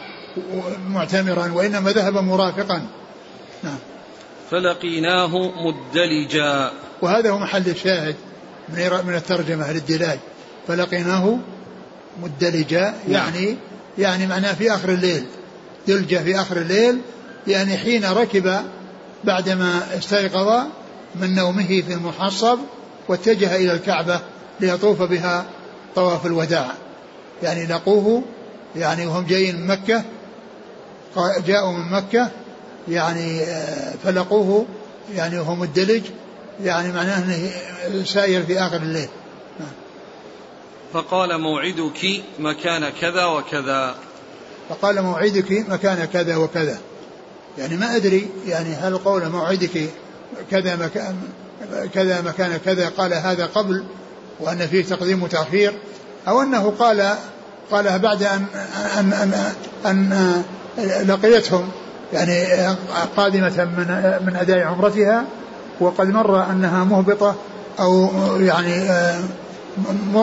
[0.89, 2.87] معتمرا وإنما ذهب مرافقا.
[3.63, 3.79] نعم.
[4.51, 6.71] فلقيناه مدلجا.
[7.03, 8.17] وهذا هو محل الشاهد
[8.69, 10.19] من من الترجمة للدلاج
[10.69, 11.39] فلقيناه
[12.23, 13.13] مدلجا نعم.
[13.13, 13.57] يعني
[13.99, 15.27] يعني معناه في آخر الليل
[15.89, 17.01] دلجة في آخر الليل
[17.47, 18.61] يعني حين ركب
[19.25, 20.67] بعدما استيقظ
[21.21, 22.59] من نومه في المحصب
[23.09, 24.21] واتجه إلى الكعبة
[24.61, 25.45] ليطوف بها
[25.95, 26.73] طواف الوداع
[27.43, 28.23] يعني لقوه
[28.77, 30.05] يعني وهم جايين من مكة
[31.47, 32.31] جاءوا من مكة
[32.89, 34.67] يعني آه، فلقوه
[35.15, 36.03] يعني وهو مدلج
[36.65, 39.09] يعني معناه إنه سائر في آخر الليل.
[40.93, 43.95] فقال موعدك مكان كذا وكذا.
[44.69, 46.79] فقال موعدك مكان كذا وكذا.
[47.59, 49.91] يعني ما أدري يعني هل قول موعدك
[50.51, 51.17] كذا مكان
[51.95, 53.85] كذا مكان كذا قال هذا قبل
[54.41, 55.73] وأن فيه تقديم وتأخير
[56.29, 57.15] أو أنه قال
[57.71, 58.45] قالها بعد أن
[58.99, 59.53] أن أن,
[59.87, 60.45] أن
[61.07, 61.69] لقيتهم
[62.13, 62.47] يعني
[63.17, 65.25] قادمة من من أداء عمرتها
[65.81, 67.35] وقد مر أنها مهبطة
[67.81, 68.91] أو يعني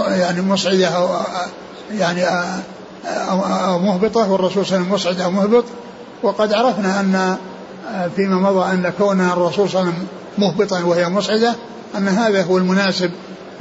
[0.07, 1.09] يعني مصعدة أو
[1.91, 2.25] يعني
[3.05, 5.63] أو مهبطة والرسول صلى الله عليه وسلم مصعد أو مهبط.
[6.23, 7.37] وقد عرفنا أن
[8.15, 11.55] فيما مضى أن كون الرسول صلى الله عليه وسلم مهبطا وهي مصعدة
[11.97, 13.11] أن هذا هو المناسب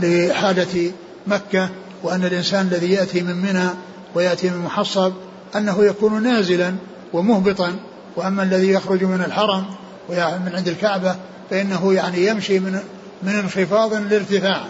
[0.00, 0.92] لحالة
[1.26, 1.68] مكة
[2.02, 3.68] وأن الإنسان الذي يأتي من منى
[4.14, 5.12] ويأتي من محصب
[5.56, 6.74] أنه يكون نازلا
[7.12, 7.76] ومهبطا.
[8.16, 9.64] وأما الذي يخرج من الحرم
[10.08, 11.16] من عند الكعبة
[11.50, 12.78] فإنه يعني يمشي من
[13.22, 14.64] من انخفاض لارتفاع.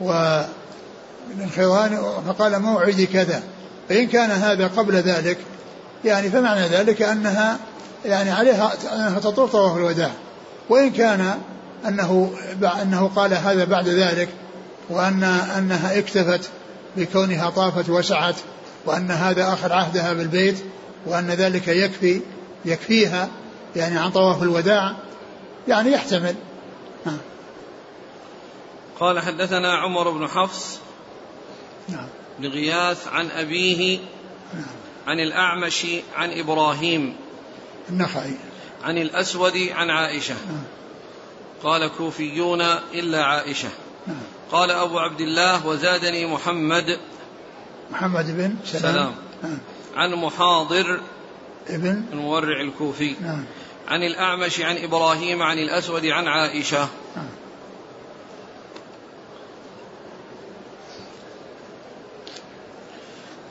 [0.00, 1.90] وانخفاض
[2.26, 3.42] فقال موعدي كذا.
[3.88, 5.38] فإن كان هذا قبل ذلك
[6.04, 7.58] يعني فمعنى ذلك أنها
[8.04, 10.10] يعني عليها أنها تطوف طواف الوداع.
[10.68, 11.34] وإن كان
[11.88, 12.32] أنه
[12.82, 14.28] أنه قال هذا بعد ذلك
[14.90, 15.24] وأن
[15.58, 16.50] أنها اكتفت
[16.96, 18.34] بكونها طافت وسعت
[18.86, 20.58] وأن هذا آخر عهدها بالبيت
[21.06, 22.20] وأن ذلك يكفي
[22.64, 23.28] يكفيها
[23.76, 24.92] يعني عن طواف الوداع
[25.68, 26.34] يعني يحتمل.
[27.06, 27.18] نعم
[29.00, 30.80] قال حدثنا عمر بن حفص
[31.88, 32.06] نعم.
[32.38, 33.98] بن غياث عن أبيه
[34.54, 34.64] نعم.
[35.06, 37.16] عن الأعمش عن إبراهيم
[37.90, 38.34] النخعي.
[38.82, 40.34] عن الأسود عن عائشة.
[40.34, 40.62] نعم.
[41.62, 42.60] قال كوفيون
[42.94, 43.68] إلا عائشة.
[44.06, 44.22] نعم.
[44.52, 46.98] قال أبو عبد الله وزادني محمد
[47.90, 49.14] محمد بن سلام, سلام.
[49.42, 49.58] نعم.
[49.96, 51.00] عن محاضر
[51.68, 53.14] ابن المورع الكوفي.
[53.20, 53.44] نعم.
[53.88, 56.88] عن الأعمش عن إبراهيم عن الأسود عن عائشة.
[57.16, 57.41] نعم.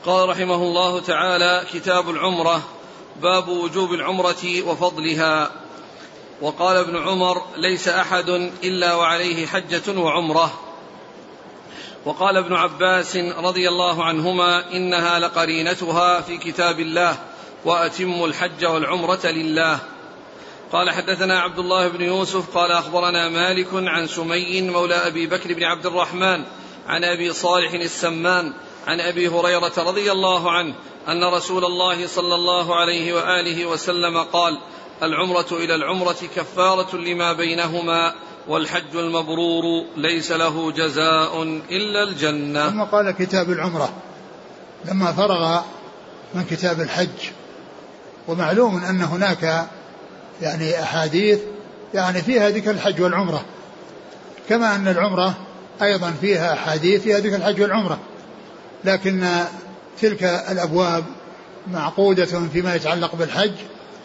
[0.06, 2.62] قال رحمه الله تعالى كتاب العمرة
[3.22, 5.50] باب وجوب العمرة وفضلها.
[6.40, 8.28] وقال ابن عمر ليس أحد
[8.64, 10.60] إلا وعليه حجة وعمرة.
[12.04, 17.16] وقال ابن عباس رضي الله عنهما إنها لقرينتها في كتاب الله
[17.64, 19.78] وأتم الحج والعمرة لله.
[20.72, 25.64] قال حدثنا عبد الله بن يوسف قال أخبرنا مالك عن سمي مولى أبي بكر بن
[25.64, 26.44] عبد الرحمن
[26.86, 28.52] عن أبي صالح السمان
[28.86, 30.74] عن أبي هريرة رضي الله عنه
[31.08, 34.58] أن رسول الله صلى الله عليه وآله وسلم قال
[35.02, 38.14] العمرة إلى العمرة كفارة لما بينهما
[38.48, 42.70] والحج المبرور ليس له جزاء إلا الجنة.
[42.70, 43.92] ثم قال كتاب العمرة.
[44.84, 45.60] لما فرغ
[46.34, 47.30] من كتاب الحج
[48.28, 49.66] ومعلوم أن هناك
[50.42, 51.40] يعني أحاديث
[51.94, 53.44] يعني فيها ذكر الحج والعمرة
[54.48, 55.34] كما أن العمرة
[55.82, 57.98] أيضا فيها أحاديث فيها ذكر الحج والعمرة.
[58.84, 59.26] لكن
[60.00, 61.04] تلك الأبواب
[61.72, 63.52] معقودة فيما يتعلق بالحج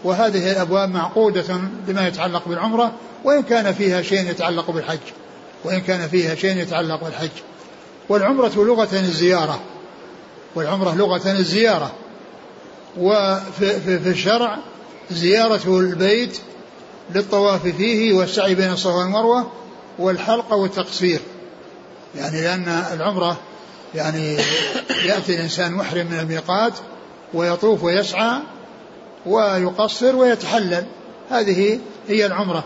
[0.04, 2.92] وهذه الأبواب معقودة بما يتعلق بالعمرة
[3.24, 5.00] وإن كان فيها شيء يتعلق بالحج
[5.64, 7.30] وإن كان فيها شيء يتعلق بالحج.
[8.10, 9.60] والعمرة لغة الزيارة
[10.56, 11.92] والعمرة لغة الزيارة.
[12.98, 14.58] وفي في, الشرع
[15.12, 16.40] زيارة البيت
[17.16, 19.52] للطواف فيه والسعي بين الصفا والمروة
[20.00, 21.20] والحلقة والتقصير.
[22.16, 23.38] يعني لأن العمرة
[23.96, 24.38] يعني
[25.06, 26.74] يأتي الإنسان محرم من الميقات
[27.34, 28.40] ويطوف ويسعى
[29.26, 30.86] ويقصر ويتحلل.
[31.30, 32.64] هذه هي العمرة.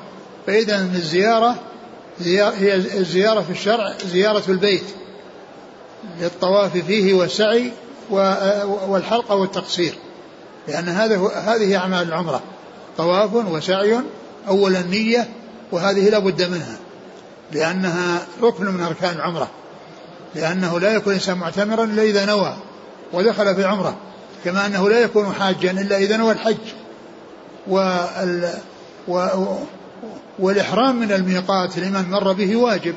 [0.48, 1.56] فإذا الزيارة
[2.20, 4.84] هي الزيارة في الشرع زيارة البيت
[6.20, 7.72] للطواف فيه والسعي
[8.88, 9.94] والحلقة والتقصير.
[10.68, 12.42] لأن هذا هذه أعمال العمرة.
[12.98, 14.00] طواف وسعي
[14.48, 15.30] أولا النية
[15.72, 16.78] وهذه لا بد منها
[17.52, 19.50] لأنها ركن من أركان العمرة.
[20.36, 22.56] لأنه لا يكون الإنسان معتمرا إلا إذا نوى
[23.14, 23.98] ودخل في عمرة
[24.46, 26.58] كما أنه لا يكون حاجا إلا إذا نوى الحج.
[27.68, 28.54] وال
[29.08, 29.28] و
[30.40, 32.96] والإحرام من الميقات لمن مر به واجب.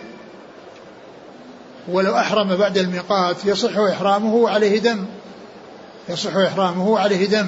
[1.88, 5.04] ولو أحرم بعد الميقات يصح إحرامه عليه دم.
[6.08, 7.46] يصح إحرامه عليه دم.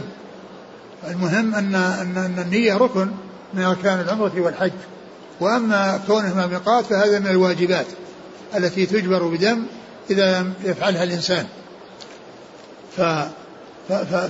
[1.09, 3.11] المهم أن أن أن النية ركن
[3.55, 4.73] من أركان العمرة والحج.
[5.41, 7.87] وأما كونهما ميقات فهذا من الواجبات
[8.57, 9.63] التي تجبر بدم
[10.11, 11.47] إذا لم يفعلها الإنسان.
[12.97, 13.01] ف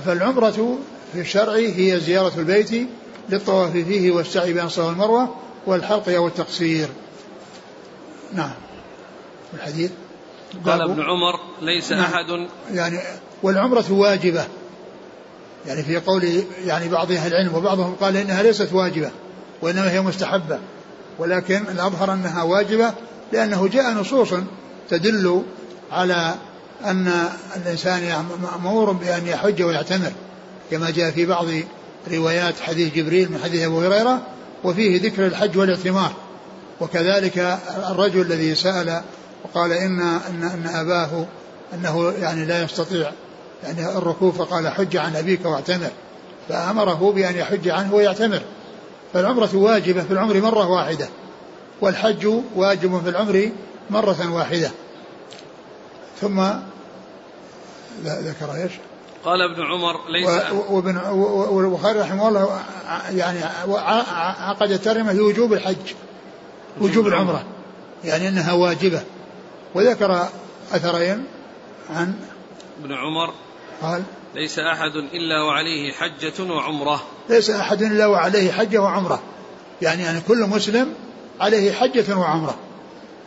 [0.05, 0.77] فالعمرة
[1.13, 2.87] في الشرع هي زيارة البيت
[3.29, 5.35] للطواف فيه والسعي بين الصفا والمروة
[5.65, 6.87] والحلق أو التقصير.
[8.33, 8.51] نعم.
[9.53, 9.91] الحديث
[10.65, 12.01] قال ابن عمر ليس نعم.
[12.01, 12.47] أحد.
[12.73, 12.99] يعني
[13.43, 14.45] والعمرة واجبة.
[15.65, 19.11] يعني في قول يعني بعض أهل العلم وبعضهم قال إنها ليست واجبة
[19.61, 20.59] وإنما هي مستحبة.
[21.19, 22.93] ولكن الأظهر أنها واجبة
[23.33, 24.33] لأنه جاء نصوص
[24.89, 25.43] تدل
[25.91, 26.35] على
[26.85, 30.11] أن الإنسان مأمور بأن يحج ويعتمر
[30.71, 31.45] كما جاء في بعض
[32.11, 34.21] روايات حديث جبريل من حديث أبو هريرة
[34.63, 36.11] وفيه ذكر الحج والاعتمار.
[36.81, 39.01] وكذلك الرجل الذي سأل
[39.43, 41.25] وقال إن أن أن أباه
[41.73, 43.11] أنه يعني لا يستطيع
[43.63, 45.89] يعني الركوب فقال حج عن أبيك واعتمر.
[46.49, 48.41] فأمره بأن يحج عنه ويعتمر.
[49.13, 51.07] فالعمرة واجبة في العمر مرة واحدة
[51.81, 53.51] والحج واجب في العمر
[53.89, 54.71] مرة واحدة.
[56.21, 56.41] ثم
[58.03, 58.71] ذكر إيش؟
[59.25, 60.97] قال ابن عمر ليس وابن
[61.49, 62.59] والبخاري رحمه الله
[63.11, 63.39] يعني
[64.39, 65.93] عقد الترجمة في وجوب الحج
[66.81, 67.43] وجوب العمرة.
[68.03, 69.01] يعني إنها واجبة.
[69.75, 70.27] وذكر
[70.71, 71.25] أثرين
[71.89, 72.13] عن
[72.83, 73.33] ابن عمر
[73.81, 74.03] قال
[74.35, 77.03] ليس أحد إلا وعليه حجة وعمرة.
[77.29, 79.21] ليس أحد إلا وعليه حجه وعمرة.
[79.81, 80.93] يعني يعني كل مسلم
[81.39, 82.55] عليه حجة وعمرة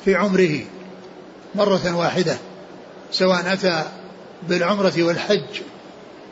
[0.04, 0.60] في عمره
[1.54, 2.38] مرة واحدة.
[3.12, 3.84] سواء أتى
[4.48, 5.60] بالعمرة والحج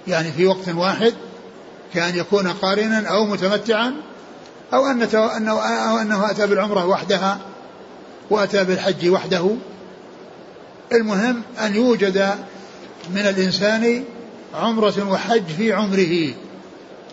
[0.09, 1.15] يعني في وقت واحد
[1.95, 3.95] كأن يكون قارنا أو متمتعا
[4.75, 5.09] أو أنه,
[5.53, 7.39] أو أنه أتى بالعمرة وحدها
[8.31, 9.51] وأتى بالحج وحده.
[10.93, 12.35] المهم أن يوجد
[13.11, 14.05] من الإنسان
[14.55, 16.35] عمرة وحج في عمره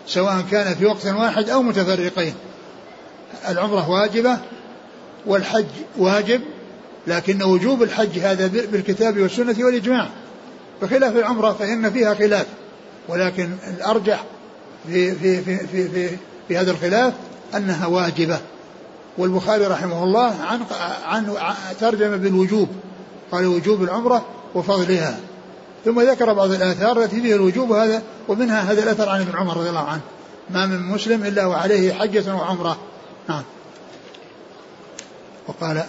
[0.06, 2.34] سواء كان في وقت واحد أو متفرقين.
[3.48, 4.38] العمرة واجبة
[5.26, 5.66] والحج
[5.98, 6.40] واجب
[7.06, 10.08] لكن وجوب الحج هذا بالكتاب والسنة والإجماع.
[10.82, 12.46] بخلاف العمرة فإن فيها خلاف.
[13.08, 14.24] ولكن الأرجح
[14.88, 16.16] في, في, في, في, في,
[16.48, 17.12] في هذا الخلاف
[17.54, 18.38] أنها واجبة.
[19.18, 20.60] والبخاري رحمه الله عن,
[21.06, 22.68] عن ترجم بالوجوب.
[23.32, 25.18] قال وجوب العمرة وفضلها.
[25.84, 29.68] ثم ذكر بعض الآثار التي فيها الوجوب هذا ومنها هذا الأثر عن ابن عمر رضي
[29.68, 30.00] الله عنه.
[30.50, 32.76] ما من مسلم إلا وعليه حجة وعمرة.
[33.28, 33.42] نعم.
[35.48, 35.84] وقال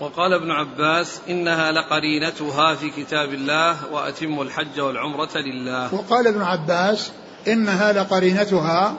[0.00, 5.94] وقال ابن عباس إنها لقرينتها في كتاب الله وأتم الحج والعمرة لله.
[5.94, 7.10] وقال ابن عباس
[7.48, 8.94] إنها لقرينتها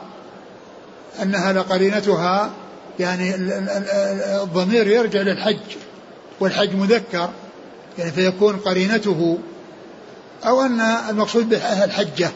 [1.21, 2.51] أنها لقرينتها
[2.99, 3.35] يعني
[4.43, 5.75] الضمير يرجع للحج
[6.39, 7.29] والحج مذكر
[7.97, 9.37] يعني فيكون قرينته
[10.45, 12.31] أو أن المقصود بها الحجة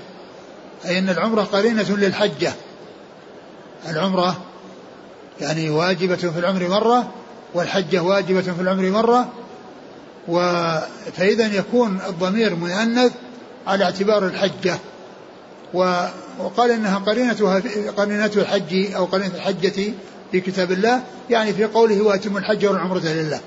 [0.86, 2.54] أي أن العمرة قرينة للحجة.
[3.90, 4.42] العمرة
[5.42, 7.12] يعني واجبة في العمر مرة
[7.54, 9.30] والحجة واجبة في العمر مرة
[11.18, 13.12] فإذا يكون الضمير مؤنث
[13.68, 14.78] على اعتبار الحجة.
[15.74, 17.62] وقال إنها قرينتها
[17.98, 19.94] قرينة الحج أو قرينة الحجة
[20.32, 23.40] في كتاب الله يعني في قوله وأتم الحج والعمرة لله.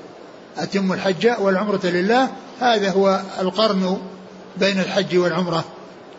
[0.58, 2.28] أتم الحج والعمرة لله
[2.60, 3.98] هذا هو القرن
[4.56, 5.64] بين الحج والعمرة.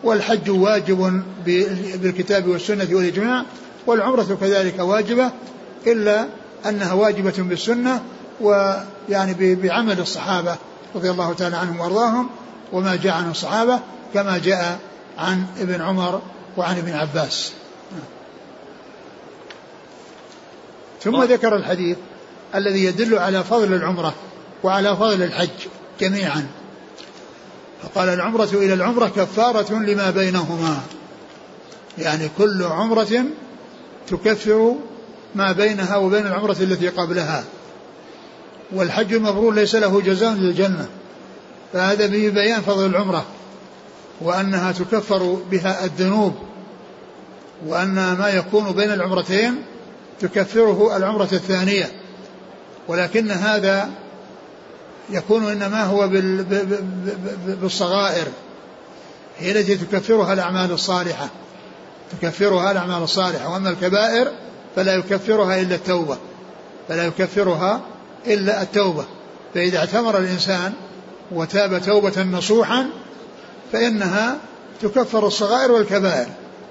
[0.04, 1.22] والحج واجب
[2.02, 3.44] بالكتاب والسنة والإجماع
[3.86, 5.30] والعمرة كذلك واجبة
[5.86, 6.26] إلا
[6.66, 8.02] أنها واجبة بالسنة
[8.40, 10.56] ويعني بعمل الصحابة
[10.94, 12.30] رضي الله تعالى عنهم وأرضاهم
[12.72, 13.80] وما جاء عن الصحابة
[14.14, 14.78] كما جاء
[15.18, 16.22] عن ابن عمر
[16.56, 17.52] وعن ابن عباس.
[21.02, 21.96] ثم ذكر الحديث
[22.54, 24.14] الذي يدل على فضل العمرة
[24.62, 25.68] وعلى فضل الحج
[26.00, 26.46] جميعا.
[27.82, 30.80] فقال العمرة إلى العمرة كفارة لما بينهما.
[31.98, 33.24] يعني كل عمرة
[34.08, 34.76] تكفر
[35.34, 37.44] ما بينها وبين العمرة التي قبلها.
[38.72, 40.88] والحج المبرور ليس له جزاء للجنة
[41.72, 43.24] فهذا به بيان فضل العمرة
[44.20, 46.34] وأنها تكفر بها الذنوب
[47.66, 49.62] وأن ما يكون بين العمرتين
[50.20, 51.92] تكفره العمرة الثانية.
[52.88, 53.90] ولكن هذا
[55.10, 56.08] يكون إنما هو
[57.46, 58.26] بالصغائر.
[59.38, 61.28] هي التي تكفرها الأعمال الصالحة.
[62.20, 63.52] تكفرها الأعمال الصالحة.
[63.52, 64.32] وأما الكبائر
[64.78, 66.16] فلا يكفرها إلا التوبة.
[66.88, 67.80] فلا يكفرها
[68.26, 69.04] إلا التوبة.
[69.54, 70.72] فإذا اعتمر الإنسان
[71.32, 72.86] وتاب توبة نصوحا
[73.72, 74.36] فإنها
[74.82, 76.26] تكفر الصغائر والكبائر.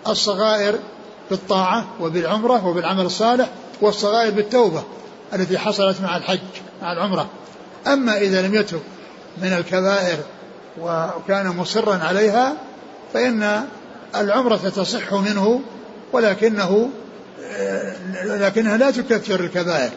[0.08, 0.80] الصغائر
[1.30, 3.50] بالطاعة وبالعمرة وبالعمل الصالح
[3.82, 4.84] والصغائر بالتوبة
[5.34, 6.40] التي حصلت مع الحج
[6.82, 7.30] مع العمرة.
[7.88, 8.82] أما إذا لم يتب
[9.38, 10.18] من الكبائر
[10.82, 12.54] وكان مصرا عليها
[13.14, 13.64] فإن
[14.16, 15.62] العمرة تصح منه
[16.14, 16.90] ولكنه
[18.24, 19.92] لكنها لا تكفر الكبائر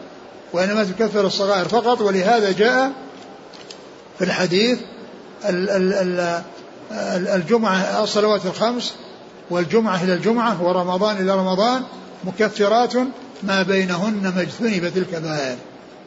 [0.52, 2.92] وإنما تكفر الصغائر فقط ولهذا جاء
[4.18, 4.78] في الحديث
[7.34, 8.94] الجمعة الصلوات الخمس
[9.50, 11.82] والجمعة إلى الجمعة ورمضان إلى رمضان
[12.24, 12.94] مكفرات
[13.42, 15.56] ما بينهن ما اجتنبت الكبائر.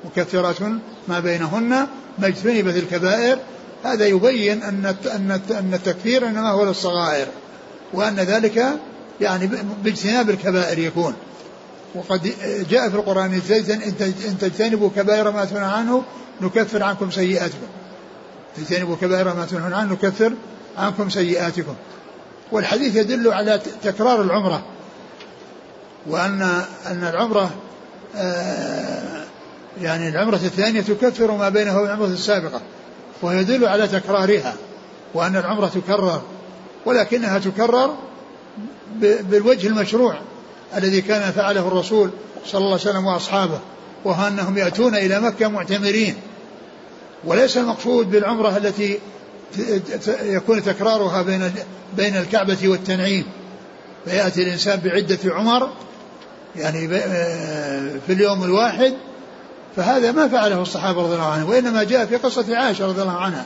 [0.06, 0.62] مكفرات
[1.08, 1.88] ما بينهن
[2.19, 3.38] ما اجتنبت الكبائر.
[3.84, 4.96] هذا يبين أن
[5.52, 7.28] أن التكفير إنما هو للصغائر
[7.93, 8.65] وأن ذلك
[9.21, 9.49] يعني
[9.84, 11.15] باجتناب الكبائر يكون.
[11.95, 12.34] وقد
[12.69, 13.41] جاء في القرآن
[14.28, 16.04] إن تجتنبوا كبائر ما تنهون عنه
[16.41, 17.67] نكفر عنكم سيئاتكم.
[18.58, 20.34] تجتنبوا كبائر ما تنهون عنه نكفر
[20.78, 21.73] عنكم سيئاتكم.
[22.52, 24.63] والحديث يدل على تكرار العمرة.
[26.08, 26.41] وأن
[26.86, 27.49] أن العمرة
[28.15, 29.23] آه،
[29.82, 32.62] يعني العمرة الثانية تكفر ما بينها وبين العمرة السابقة.
[33.21, 34.54] ويدل على تكرارها.
[35.13, 36.21] وأن العمرة تكرر.
[36.86, 37.95] ولكنها تكرر
[39.01, 40.16] بالوجه المشروع
[40.78, 42.10] الذي كان فعله الرسول
[42.45, 43.60] صلى الله عليه وسلم وأصحابه
[44.06, 46.16] وهو أنهم يأتون إلى مكة معتمرين.
[47.26, 48.99] وليس المقصود بالعمرة التي
[50.22, 51.51] يكون تكرارها بين
[51.97, 53.26] بين الكعبة والتنعيم.
[54.06, 55.70] فيأتي الإنسان بعدة عمر
[56.56, 56.88] يعني
[58.08, 58.93] في اليوم الواحد.
[59.76, 63.45] فهذا ما فعله الصحابة رضي الله عنهم وإنما جاء في قصة عائشة رضي الله عنها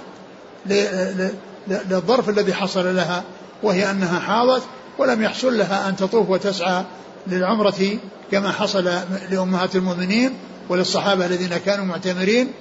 [1.68, 3.24] للظرف الذي حصل لها
[3.64, 4.64] وهي أنها حاضت
[4.98, 6.84] ولم يحصل لها أن تطوف وتسعى
[7.28, 7.98] للعمرة
[8.32, 8.89] كما حصل
[9.30, 10.34] لأمهات المؤمنين
[10.70, 12.52] وللصحابة الذين كانوا معتمرين.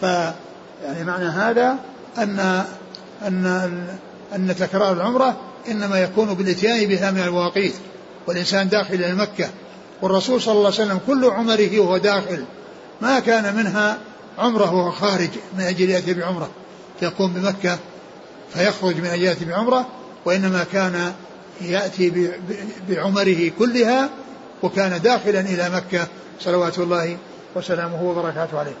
[0.00, 0.02] ف
[0.82, 1.78] يعني معنى هذا
[2.18, 2.64] أن
[3.26, 3.46] أن
[4.34, 5.36] أن تكرار العمرة
[5.68, 7.74] إنما يكون بالإتيان بها من الواقيت
[8.26, 9.50] والإنسان داخل إلى مكة.
[10.02, 12.44] والرسول صلى الله عليه وسلم كل عمره وهو داخل
[13.00, 13.98] ما كان منها
[14.38, 16.50] عمرة وهو خارج من أجل يأتي بعمرة.
[17.02, 17.78] يقوم بمكة
[18.54, 19.86] فيخرج من أجل يأتي بعمرة
[20.24, 21.12] وإنما كان
[21.60, 22.30] يأتي
[22.88, 24.10] بعمره كلها
[24.62, 26.06] وكان داخلا إلى مكة
[26.40, 27.16] صلوات الله
[27.54, 28.74] وسلامه وبركاته عليه.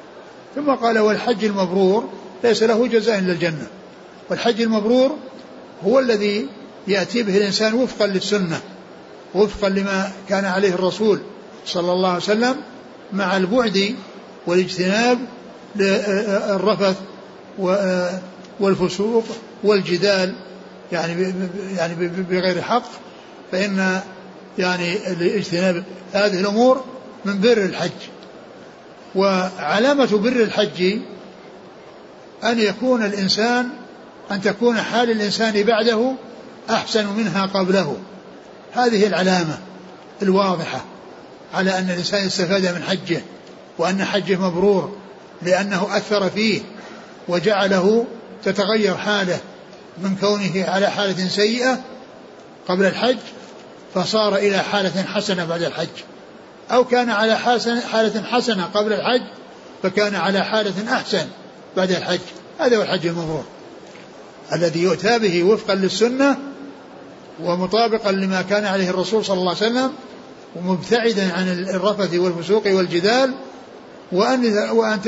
[0.54, 2.08] ثم قال والحج المبرور
[2.44, 3.66] ليس له جزاء إلا الجنة.
[4.30, 5.16] والحج المبرور
[5.84, 6.46] هو الذي
[6.88, 8.60] يأتي به الإنسان وفقا للسنة
[9.34, 11.20] وفقا لما كان عليه الرسول
[11.66, 12.56] صلى الله عليه وسلم
[13.12, 13.94] مع البعد
[14.46, 15.18] والاجتناب
[15.76, 16.96] للرفث
[18.60, 19.24] والفسوق
[19.64, 20.34] والجدال
[20.92, 21.34] يعني
[21.76, 22.82] يعني بغير حق
[23.52, 24.00] فإن
[24.58, 24.96] يعني
[25.36, 26.84] اجتناب هذه الأمور
[27.24, 27.90] من بر الحج.
[29.14, 30.98] وعلامة بر الحج
[32.44, 33.68] أن يكون الإنسان
[34.30, 36.14] أن تكون حال الإنسان بعده
[36.70, 37.96] أحسن منها قبله.
[38.74, 39.58] هذه العلامة
[40.22, 40.84] الواضحة
[41.54, 43.20] على أن الإنسان استفاد من حجه
[43.78, 44.96] وأن حجه مبرور
[45.42, 46.60] لأنه أثر فيه
[47.28, 48.06] وجعله
[48.44, 49.40] تتغير حاله.
[49.98, 51.80] من كونه على حالة سيئة
[52.68, 53.18] قبل الحج
[53.94, 55.88] فصار إلى حالة حسنة بعد الحج.
[56.70, 59.22] أو كان على حالة حسنة قبل الحج
[59.82, 61.26] فكان على حالة أحسن
[61.76, 62.20] بعد الحج.
[62.58, 63.44] هذا هو الحج المبرور.
[64.52, 66.38] الذي يؤتى به وفقا للسنة
[67.42, 69.92] ومطابقا لما كان عليه الرسول صلى الله عليه وسلم
[70.56, 73.34] ومبتعدا عن الرفث والفسوق والجدال
[74.12, 75.00] وأن وأن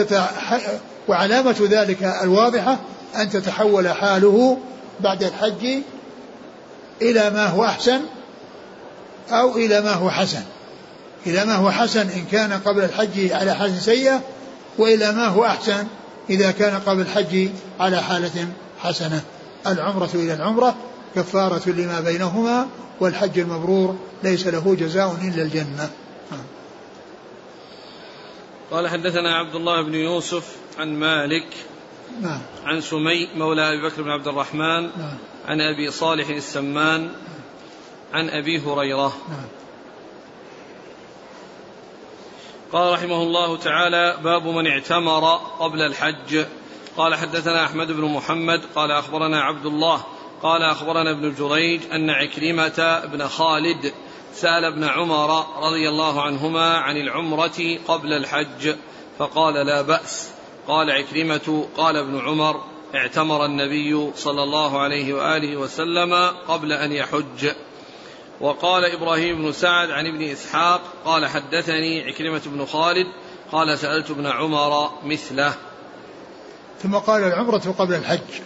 [1.09, 2.78] وعلامة ذلك الواضحة
[3.16, 4.59] أن تتحول حاله
[5.01, 5.66] بعد الحج
[7.03, 8.01] إلى ما هو أحسن
[9.30, 10.42] أو إلى ما هو حسن.
[11.26, 14.20] إلى ما هو حسن إن كان قبل الحج على حالة سيئة
[14.78, 15.86] وإلى ما هو أحسن
[16.30, 17.49] إذا كان قبل الحج
[17.80, 19.22] على حالة حسنة.
[19.66, 20.74] العمرة إلى العمرة
[21.16, 22.68] كفارة لما بينهما
[23.01, 25.90] والحج المبرور ليس له جزاء إلا الجنة.
[28.70, 31.47] قال حدثنا عبد الله بن يوسف عن مالك
[32.20, 32.40] نعم.
[32.64, 35.18] عن سمي مولى أبي بكر بن عبد الرحمن نعم.
[35.46, 37.11] عن أبي صالح السمان
[38.12, 39.12] عن أبي هريرة.
[39.28, 39.46] نعم.
[42.72, 46.44] قال رحمه الله تعالى باب من اعتمر قبل الحج.
[46.96, 50.05] قال حدثنا أحمد بن محمد قال أخبرنا عبد الله
[50.42, 53.92] قال أخبرنا ابن جريج أن عكرمة بن خالد
[54.34, 58.74] سأل ابن عمر رضي الله عنهما عن العمرة قبل الحج
[59.18, 60.34] فقال لا بأس.
[60.68, 66.14] قال عكرمة قال ابن عمر اعتمر النبي صلى الله عليه وآله وسلم
[66.48, 67.50] قبل أن يحج.
[68.40, 73.06] وقال إبراهيم بن سعد عن ابن إسحاق قال حدثني عكرمة بن خالد
[73.52, 75.54] قال سألت ابن عمر مثله.
[76.82, 78.40] ثم قال العمرة قبل الحج.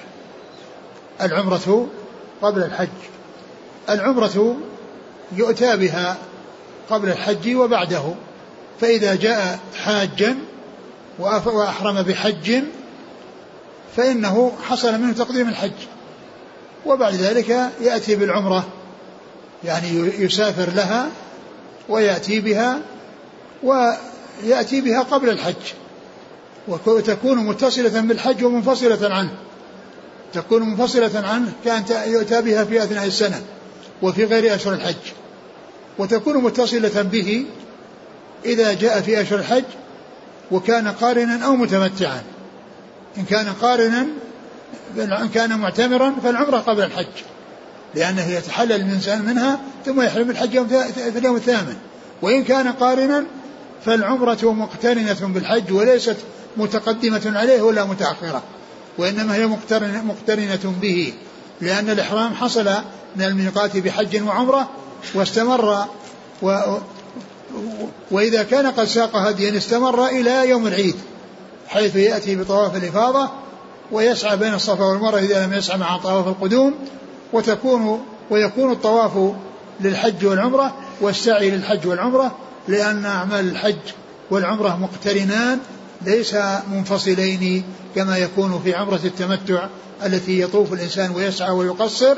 [1.21, 1.89] العمرة
[2.43, 2.89] قبل الحج.
[3.91, 4.57] العمرة
[5.33, 6.19] يؤتى بها
[6.91, 8.15] قبل الحج وبعده.
[8.81, 10.48] فإذا جاء حاجا
[11.19, 12.63] وأحرم بحج
[13.97, 15.73] فإنه حصل منه تقديم الحج.
[16.87, 18.67] وبعد ذلك يأتي بالعمرة
[19.65, 19.89] يعني
[20.19, 21.09] يسافر لها
[21.89, 22.79] ويأتي بها
[23.63, 25.73] ويأتي بها قبل الحج.
[26.69, 29.35] وتكون متصلة بالحج ومنفصلة عنه.
[30.33, 33.43] تكون منفصلة عنه كأن يؤتى بها في أثناء السنة
[34.03, 35.13] وفي غير أشهر الحج.
[35.99, 37.45] وتكون متصلة به
[38.45, 39.65] إذا جاء في أشهر الحج
[40.51, 42.23] وكان قارنا أو متمتعا.
[43.19, 44.07] إن كان قارنا
[44.97, 47.07] إن كان معتمرا فالعمرة قبل الحج.
[47.95, 51.77] لأنه يتحلل الإنسان منها ثم يحرم الحج في اليوم الثامن.
[52.23, 53.25] وإن كان قارنا
[53.85, 56.17] فالعمرة مقترنة بالحج وليست
[56.57, 58.43] متقدمة عليه ولا متأخرة.
[58.99, 61.13] وإنما هي مقترنة, به.
[61.61, 62.71] لأن الإحرام حصل
[63.17, 64.69] من الميقات بحج وعمرة
[65.15, 65.87] واستمر
[66.43, 66.77] و
[68.11, 70.95] وإذا كان قد ساق هديا استمر إلى يوم العيد
[71.69, 73.31] حيث يأتي بطواف الإفاضة
[73.93, 76.75] ويسعى بين الصفا والمروة إذا لم يسعى مع طواف القدوم
[77.33, 79.35] وتكون ويكون الطواف
[79.81, 82.37] للحج والعمرة والسعي للحج والعمرة
[82.69, 83.93] لأن أعمال الحج
[84.31, 85.59] والعمرة مقترنان
[86.07, 86.37] ليس
[86.73, 89.67] منفصلين كما يكون في عمرة التمتع
[90.07, 92.17] التي يطوف الإنسان ويسعى ويقصر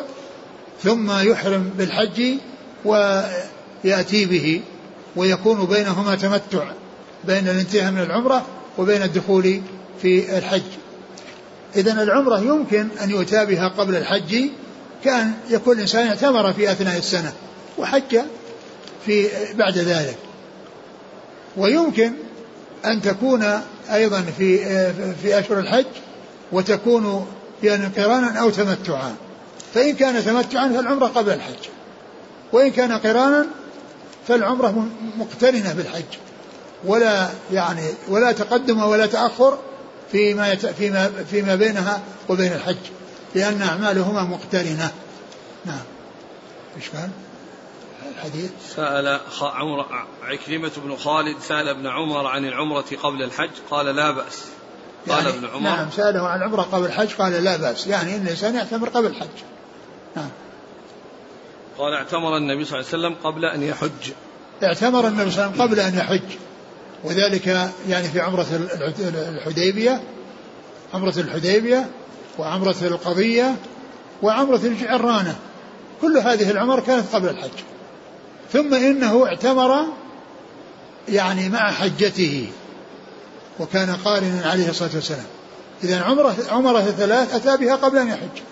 [0.83, 2.22] ثم يحرم بالحج
[2.85, 4.62] ويأتي به.
[5.16, 6.72] ويكون بينهما تمتع
[7.24, 8.46] بين الانتهاء من العمرة
[8.78, 9.61] وبين الدخول
[10.02, 10.62] في الحج.
[11.76, 14.44] إذا العمرة يمكن أن يؤتى بها قبل الحج
[15.04, 17.32] كأن يكون الإنسان اعتمر في أثناء السنة
[17.78, 18.18] وحج
[19.06, 20.16] في بعد ذلك.
[21.56, 22.12] ويمكن
[22.84, 23.44] أن تكون
[23.92, 24.58] أيضا في
[25.22, 25.86] في أشهر الحج
[26.52, 27.26] وتكون
[27.62, 29.14] يعني قرانا أو تمتعا.
[29.74, 31.68] فإن كان تمتعا فالعمرة قبل الحج
[32.52, 33.46] وإن كان قرانا
[34.29, 36.18] فالعمرة مقترنة بالحج.
[36.85, 39.59] ولا يعني ولا تقدم ولا تأخر
[40.12, 42.77] فيما فيما فيما بينها وبين الحج.
[43.35, 44.93] لأن أعمالهما مقترنة.
[45.64, 45.83] نعم.
[46.77, 47.11] إيش قال؟
[48.16, 48.51] الحديث.
[48.77, 49.87] سأل عمر
[50.23, 54.45] عكرمة بن خالد سأل ابن عمر عن العمرة قبل الحج قال لا بأس.
[55.09, 55.71] قال يعني ابن عمر.
[55.71, 57.87] نعم سأله عن العمرة قبل الحج قال لا بأس.
[57.87, 59.29] يعني أن الإنسان يعتمر قبل الحج.
[60.16, 60.29] نعم.
[61.81, 64.12] قال اعتمر النبي صلى الله عليه وسلم قبل أن يحج.
[64.62, 66.37] اعتمر النبي صلى الله عليه وسلم قبل أن يحج.
[67.05, 68.47] وذلك يعني في عمرة
[69.09, 70.01] الحديبية
[70.95, 71.91] عمرة الحديبية
[72.39, 73.57] وعمرة القضية
[74.22, 75.37] وعمرة الجعرانة.
[76.01, 77.59] كل هذه العمر كانت قبل الحج.
[78.53, 79.85] ثم إنه اعتمر
[81.09, 82.49] يعني مع حجته
[83.61, 85.26] وكان قارنا عليه الصلاة والسلام.
[85.85, 88.43] إذا عمره عمرة الثلاث أتى بها قبل أن يحج.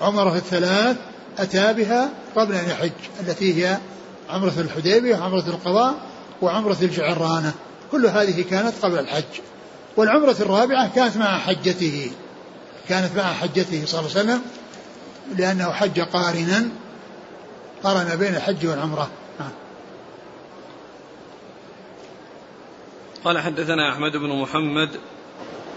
[0.00, 0.96] عمرة الثلاث
[1.38, 3.78] أتى بها قبل أن يحج التي هي
[4.30, 5.94] عمرة الحديبية وعمرة القضاء
[6.42, 7.52] وعمرة الجعرانة.
[7.92, 9.40] كل هذه كانت قبل الحج.
[9.96, 12.10] والعمرة الرابعة كانت مع حجته
[12.88, 14.42] كانت مع حجته صلى الله عليه وسلم
[15.36, 16.68] لأنه حج قارنا
[17.84, 19.10] قارن بين الحج والعمرة.
[19.40, 19.50] نعم.
[23.24, 24.90] قال حدثنا أحمد بن محمد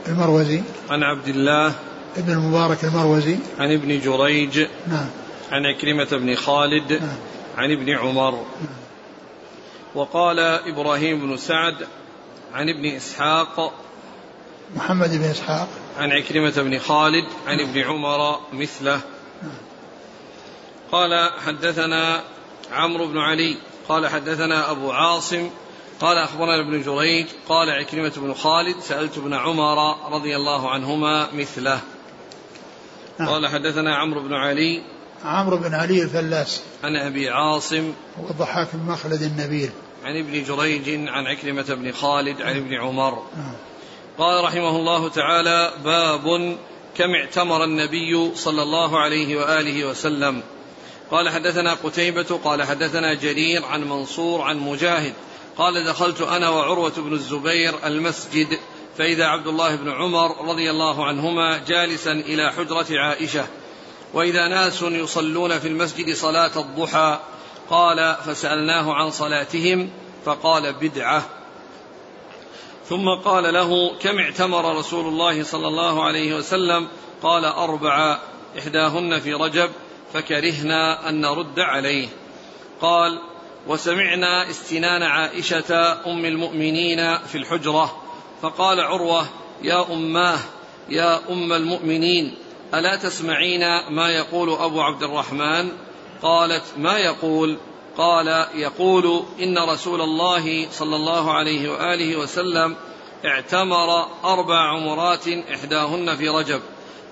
[0.07, 0.61] المروزي.
[0.89, 1.73] عن عبد الله
[2.17, 3.37] ابن المبارك المروزي.
[3.59, 5.07] عن ابن جريج نعم.
[5.51, 7.01] عن عكرمة بن خالد
[7.57, 8.45] عن ابن عمر.
[9.95, 11.87] وقال إبراهيم بن سعد
[12.53, 13.73] عن ابن إسحاق
[14.75, 15.67] محمد بن إسحاق.
[15.97, 19.01] عن عكرمة بن خالد عن ابن عمر مثله.
[20.91, 22.23] قال حدثنا
[22.71, 23.57] عمرو بن علي
[23.89, 25.49] قال حدثنا أبو عاصم
[25.99, 31.79] قال أخبرنا ابن جريج قال عكرمة بن خالد سألت ابن عمر رضي الله عنهما مثله.
[33.19, 34.81] قال حدثنا عمرو بن علي
[35.23, 36.61] عمرو بن علي الفلاس.
[36.83, 37.93] عن أبي عاصم.
[38.21, 39.69] والضحاك بن مخلد النبيل.
[40.03, 43.23] عن ابن جريج عن عكرمة بن خالد عن ابن عمر.
[43.37, 43.55] نعم.
[44.17, 46.57] قال رحمه الله تعالى باب
[46.97, 50.41] كم اعتمر النبي صلى الله عليه وآله وسلم.
[51.11, 55.13] قال حدثنا قتيبة قال حدثنا جرير عن منصور عن مجاهد.
[55.57, 58.47] قال دخلت أنا وعروة بن الزبير المسجد
[58.97, 63.45] فإذا عبد الله بن عمر رضي الله عنهما جالسا إلى حجرة عائشة.
[64.13, 67.19] وإذا ناس يصلون في المسجد صلاة الضحى
[67.69, 69.89] قال فسألناه عن صلاتهم
[70.25, 71.23] فقال بدعة.
[72.89, 76.87] ثم قال له كم اعتمر رسول الله صلى الله عليه وسلم؟
[77.23, 78.19] قال أربع
[78.59, 79.69] إحداهن في رجب
[80.13, 82.07] فكرهنا أن نرد عليه.
[82.81, 83.19] قال
[83.67, 88.01] وسمعنا استنان عائشة أم المؤمنين في الحجرة
[88.41, 89.25] فقال عروة
[89.61, 90.39] يا أماه
[90.89, 92.35] يا أم المؤمنين
[92.75, 95.71] ألا تسمعين ما يقول أبو عبد الرحمن؟
[96.21, 97.57] قالت ما يقول؟
[97.97, 102.75] قال يقول إن رسول الله صلى الله عليه وآله وسلم
[103.25, 106.61] اعتمر أربع عمرات إحداهن في رجب.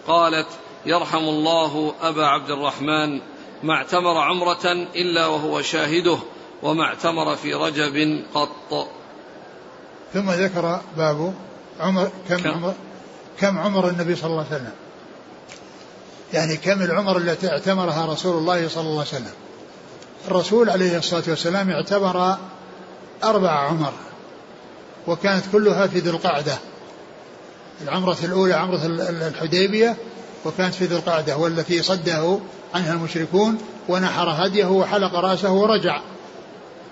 [0.07, 0.47] قالت
[0.86, 3.22] يرحم الله أبا عبد الرحمن
[3.64, 6.18] ما اعتمر عمرة إلا وهو شاهده
[6.64, 8.88] وما اعتمر في رجب قط.
[10.14, 11.34] ثم ذكر باب
[11.80, 12.74] عمر كم, كم؟ عمر؟
[13.39, 14.82] كم عمر النبي صلى الله عليه وسلم؟
[16.34, 19.34] يعني كم العمر التي اعتمرها رسول الله صلى الله عليه وسلم.
[20.27, 22.38] الرسول عليه الصلاة والسلام اعتبر
[23.23, 23.93] أربع عمر
[25.07, 26.57] وكانت كلها في ذي القعدة.
[27.81, 28.79] العمرة الأولى عمرة
[29.09, 29.95] الحديبية
[30.45, 32.39] وكانت في ذي القعدة والتي صده
[32.75, 33.57] عنها المشركون
[33.89, 36.01] ونحر هديه وحلق رأسه ورجع.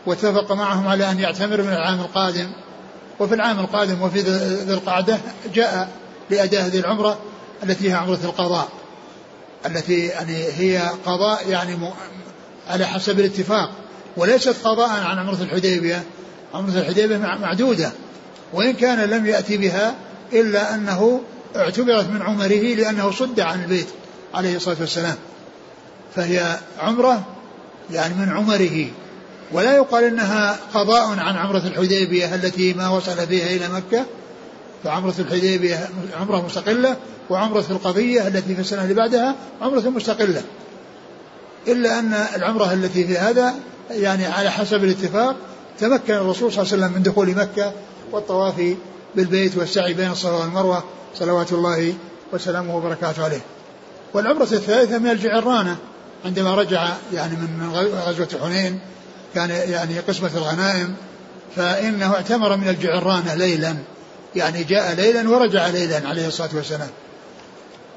[0.05, 2.51] واتفق معهم على أن يعتمر من العام القادم.
[3.19, 5.17] وفي العام القادم وفي ذي القعدة
[5.53, 5.89] جاء
[6.29, 7.19] لأداء هذه العمرة
[7.63, 8.67] التي هي عمرة القضاء.
[9.65, 11.77] التي يعني هي قضاء يعني
[12.69, 13.71] على حسب الاتفاق
[14.17, 16.03] وليست قضاء عن عمرة الحديبية.
[16.53, 17.91] عمرة الحديبية معدودة
[18.53, 19.95] وإن كان لم يأتي بها
[20.33, 21.21] إلا أنه
[21.55, 23.87] اعتبرت من عمره لأنه صد عن البيت
[24.33, 25.15] عليه الصلاة والسلام.
[26.15, 27.23] فهي عمرة
[27.91, 28.87] يعني من عمره
[29.51, 34.05] ولا يقال إنها قضاء عن عمرة الحديبية التي ما وصل فيها إلى مكة.
[34.83, 36.97] فعمرة الحديبية عمرة مستقلة
[37.29, 40.43] وعمرة القضية التي في السنة اللي بعدها عمرة مستقلة.
[41.67, 43.53] إلا أن العمرة التي في هذا
[43.91, 45.35] يعني على حسب الاتفاق
[45.79, 47.73] تمكن الرسول صلى الله عليه وسلم من دخول مكة
[48.11, 48.75] والطواف
[49.15, 50.83] بالبيت والسعي بين الصفا والمروة
[51.15, 51.93] صلوات الله
[52.33, 53.41] وسلامه وبركاته عليه.
[54.13, 55.77] والعمرة الثالثة من الجعرانة
[56.25, 57.69] عندما رجع يعني من
[58.07, 58.79] غزوة حنين
[59.35, 60.95] كان يعني قسمة الغنائم
[61.55, 63.75] فإنه اعتمر من الجعرانة ليلا.
[64.35, 66.89] يعني جاء ليلا ورجع ليلا عليه الصلاة والسلام.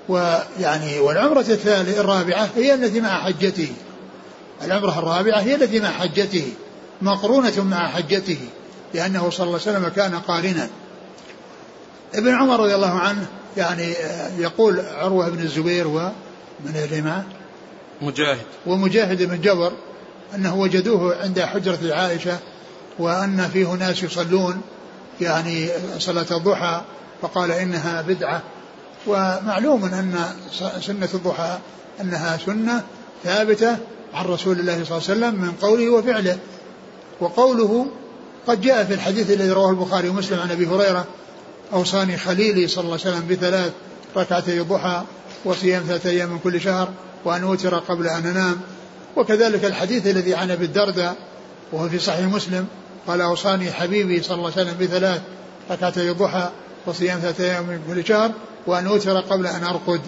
[0.08, 3.72] ويعني والعمرة الثالثة الرابعة هي التي مع حجته.
[4.64, 6.52] العمرة الرابعة هي التي مع حجته.
[7.02, 8.38] مقرونة مع حجته
[8.94, 10.68] لأنه صلى الله عليه وسلم كان قارنا.
[12.14, 13.26] ابن عمر رضي الله عنه
[13.56, 13.94] يعني
[14.38, 17.24] يقول عروة بن الزبير ومن اللي معه
[18.02, 18.46] مجاهد.
[18.66, 19.72] ومجاهد بن جبر
[20.34, 22.38] أنه وجدوه عند حجرة عائشة
[22.98, 24.60] وأن فيه ناس يصلون.
[25.20, 26.80] يعني صلاة الضحى
[27.22, 28.42] فقال إنها بدعة.
[29.06, 30.18] ومعلوم أن
[30.80, 31.58] سنة الضحى
[32.00, 32.82] أنها سنة
[33.24, 33.76] ثابتة
[34.14, 36.38] عن رسول الله صلى الله عليه وسلم من قوله وفعله.
[37.20, 37.86] وقوله
[38.46, 41.06] قد جاء في الحديث الذي رواه البخاري ومسلم عن أبي هريرة
[41.72, 43.72] أوصاني خليلي صلى الله عليه وسلم بثلاث
[44.16, 45.02] ركعتي الضحى
[45.44, 46.88] وصيام ثلاثة أيام من كل شهر
[47.24, 48.60] وأن أوتر قبل أن أنام.
[49.16, 51.16] وكذلك الحديث الذي عن أبي الدرداء
[51.72, 52.66] وهو في صحيح مسلم
[53.06, 55.20] قال أوصاني حبيبي صلى الله عليه وسلم بثلاث
[55.70, 56.50] ركعتي الضحى
[56.86, 58.30] وصيام ثلاثة أيام من كل شهر
[58.66, 60.00] وأن أوتر قبل أن أرقد.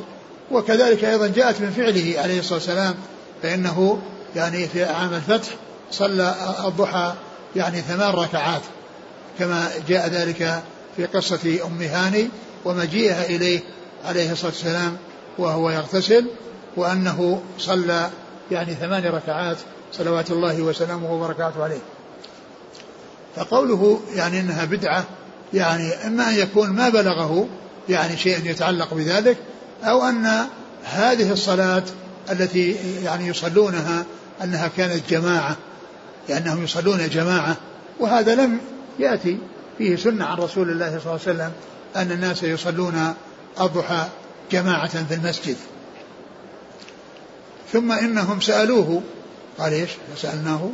[0.50, 2.94] وكذلك أيضا جاءت من فعله عليه الصلاة والسلام
[3.42, 3.98] فإنه
[4.36, 5.48] يعني في عام الفتح
[5.90, 6.34] صلى
[6.66, 7.14] الضحى
[7.56, 8.62] يعني ثمان ركعات
[9.38, 10.62] كما جاء ذلك
[10.96, 12.28] في قصة أم هاني
[12.64, 13.60] ومجيئها إليه
[14.04, 14.96] عليه الصلاة والسلام
[15.38, 16.26] وهو يغتسل
[16.76, 18.10] وأنه صلى
[18.50, 19.56] يعني ثمان ركعات
[19.92, 21.80] صلوات الله وسلامه وبركاته عليه.
[23.36, 25.04] فقوله يعني إنها بدعة
[25.54, 27.48] يعني إما أن يكون ما بلغه
[27.88, 29.36] يعني شيء يتعلق بذلك
[29.84, 30.46] أو أن
[30.84, 31.82] هذه الصلاة
[32.30, 34.04] التي يعني يصلونها
[34.44, 35.56] أنها كانت جماعة
[36.28, 37.56] لأنهم يصلون جماعة
[38.00, 38.58] وهذا لم
[38.98, 39.38] يأتي
[39.78, 41.52] فيه سنة عن رسول الله صلى الله عليه وسلم
[41.96, 43.14] أن الناس يصلون
[43.60, 44.08] الضحى
[44.52, 45.56] جماعة في المسجد
[47.72, 49.02] ثم إنهم سألوه
[49.58, 50.70] قال إيش؟ سالناه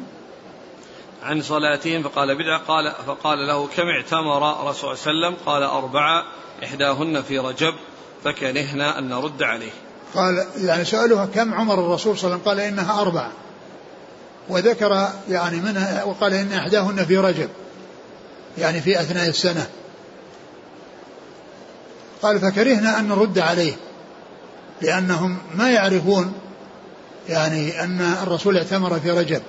[1.22, 5.62] عن صلاتهم فقال بدعة قال فقال له كم اعتمر رسول صلى الله عليه وسلم؟ قال
[5.62, 6.24] أربعة
[6.64, 7.74] إحداهن في رجب
[8.24, 9.70] فكرهنا أن نرد عليه.
[10.14, 13.28] قال يعني سألوها كم عمر الرسول صلى الله عليه وسلم؟ قال إنها أربع
[14.48, 17.48] وذكر يعني منها وقال إن إحداهن في رجب
[18.58, 19.66] يعني في أثناء السنة.
[22.22, 23.72] قال فكرهنا أن نرد عليه
[24.82, 26.32] لأنهم ما يعرفون
[27.28, 29.42] يعني أن الرسول اعتمر في رجب.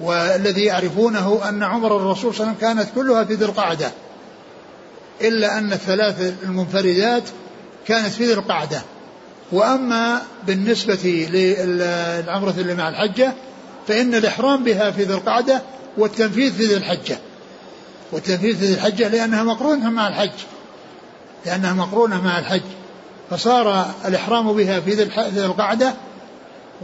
[0.00, 3.90] والذي يعرفونه أن عمر الرسول صلى الله عليه وسلم كانت كلها في ذي القعدة
[5.20, 7.22] إلا أن الثلاث المنفردات
[7.86, 8.82] كانت في ذي القعدة.
[9.52, 13.32] وأما بالنسبة للعمرة اللي مع الحجة
[13.88, 15.62] فإن الإحرام بها في ذي القعدة
[15.98, 17.18] والتنفيذ في ذي الحجة.
[18.12, 20.38] والتنفيذ في ذي الحجة لأنها مقرونة مع الحج
[21.46, 22.62] لأنها مقرونة مع الحج.
[23.30, 25.94] فصار الإحرام بها في ذي القعدة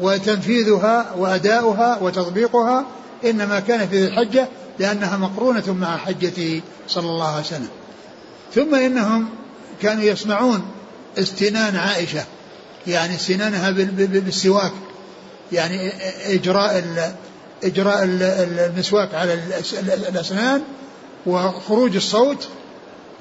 [0.00, 2.84] وتنفيذها وأداؤها وتطبيقها
[3.24, 4.48] إنما كان في ذي الحجة
[4.78, 7.68] لأنها مقرونة مع حجته صلى الله عليه وسلم.
[8.54, 9.28] ثم إنهم
[9.82, 10.64] كانوا يسمعون
[11.18, 12.24] استنان عائشة
[12.86, 14.72] يعني استنانها بالسواك
[15.52, 15.92] يعني
[16.34, 16.84] إجراء
[17.64, 19.34] إجراء المسواك على
[20.08, 20.62] الأسنان
[21.26, 22.48] وخروج الصوت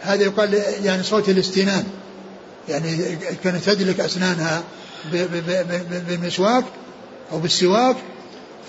[0.02, 1.84] هذا يقال يعني صوت الاستنان
[2.70, 4.64] يعني كانت تدلك أسنانها
[6.10, 6.64] بالمسواك
[7.32, 7.96] أو بالسواك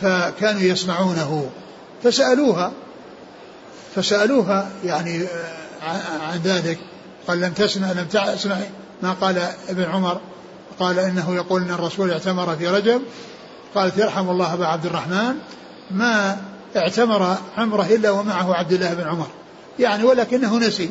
[0.04, 1.50] فكانوا يسمعونه.
[2.02, 2.72] فسألوها
[3.94, 6.78] فسألوها يعني آه، عن ذلك.
[7.28, 8.56] قال لم تسمع لم تسمع
[9.02, 9.38] ما قال
[9.68, 10.20] ابن عمر.
[10.78, 13.02] قال إنه يقول إن الرسول اعتمر في رجب.
[13.74, 15.34] قالت يرحم الله أبا عبد الرحمن.
[15.90, 16.36] ما
[16.76, 19.28] اعتمر عمره إلا ومعه عبد الله بن عمر.
[19.78, 20.90] يعني ولكنه نسي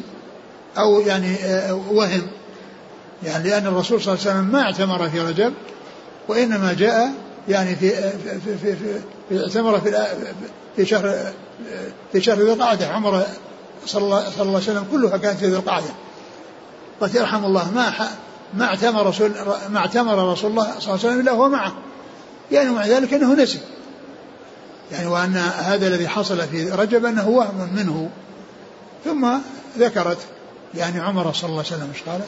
[0.77, 2.27] أو يعني آه، وهم.
[3.23, 5.53] يعني لأن الرسول صلى الله عليه وسلم ما اعتمر في رجب
[6.27, 7.13] وإنما جاء
[7.47, 10.07] يعني في في في, في, اعتمر في
[10.75, 11.33] في شهر
[12.11, 12.87] في شهر ذي القعدة.
[12.87, 13.27] عمره
[13.85, 15.89] صلى الله, صلى الله عليه وسلم كلها كانت في ذي القعدة.
[17.01, 17.93] قالت يرحم الله ما
[18.53, 19.31] ما اعتمر رسول
[19.69, 21.73] ما اعتمر رسول الله صلى الله عليه وسلم إلا هو معه.
[22.51, 23.59] يعني مع ذلك إنه نسي.
[24.91, 28.09] يعني وأن هذا الذي حصل في رجب أنه وهم منه.
[29.05, 29.27] ثم
[29.77, 30.17] ذكرت
[30.75, 32.21] يعني عمر صلى الله عليه وسلم إيش قال؟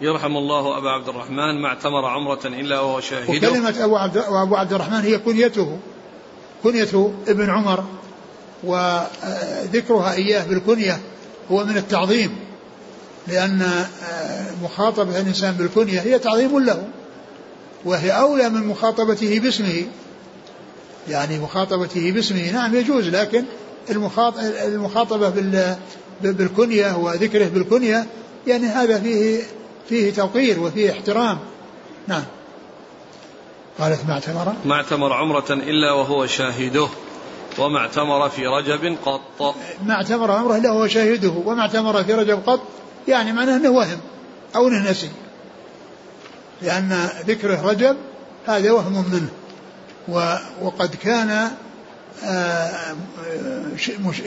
[0.00, 4.56] يرحم الله أبا عبد الرحمن ما اعتمر عمرة إلا وهو شاهد وكلمة أبو عبد وابو
[4.56, 5.78] عبد الرحمن هي كنيته.
[6.62, 7.84] كنية ابن عمر
[8.64, 11.00] وذكرها إياه بالكنية
[11.50, 12.36] هو من التعظيم
[13.28, 16.88] لأن آه، مخاطبة الإنسان بالكنية هي تعظيم له
[17.84, 19.84] وهي أولى من مخاطبته باسمه.
[21.08, 23.44] يعني مخاطبته باسمه نعم يجوز لكن
[24.66, 25.32] المخاطبة
[26.20, 28.06] بالكنية وذكره بالكنية
[28.46, 29.42] يعني هذا فيه
[29.88, 31.38] فيه توقير وفيه احترام.
[32.08, 32.24] نعم.
[33.78, 34.54] قالت ما اعتمر.
[34.64, 36.88] ما اعتمر عمرة إلا وهو شاهده
[37.58, 39.54] وما اعتمر في رجب قط.
[39.86, 42.60] ما اعتمر عمرة إلا هو شاهده وما اعتمر في رجب قط
[43.08, 43.98] يعني معناه أنه وهم
[44.56, 45.10] أو أنه نسي.
[46.62, 47.96] لأن ذكره رجب
[48.46, 49.28] هذا وهم منه
[50.62, 51.50] وقد كان
[52.24, 52.94] آه،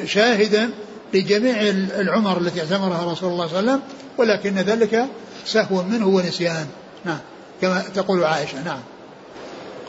[0.05, 0.69] شاهدا
[1.13, 1.61] لجميع
[1.99, 3.81] العمر التي اعتمرها رسول الله صلى الله عليه وسلم
[4.17, 5.05] ولكن ذلك
[5.45, 6.67] سهو منه ونسيان.
[7.05, 7.19] نعم.
[7.61, 8.79] كما تقول عائشة نعم.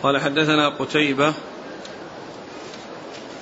[0.03, 1.33] قال حدثنا قتيبة.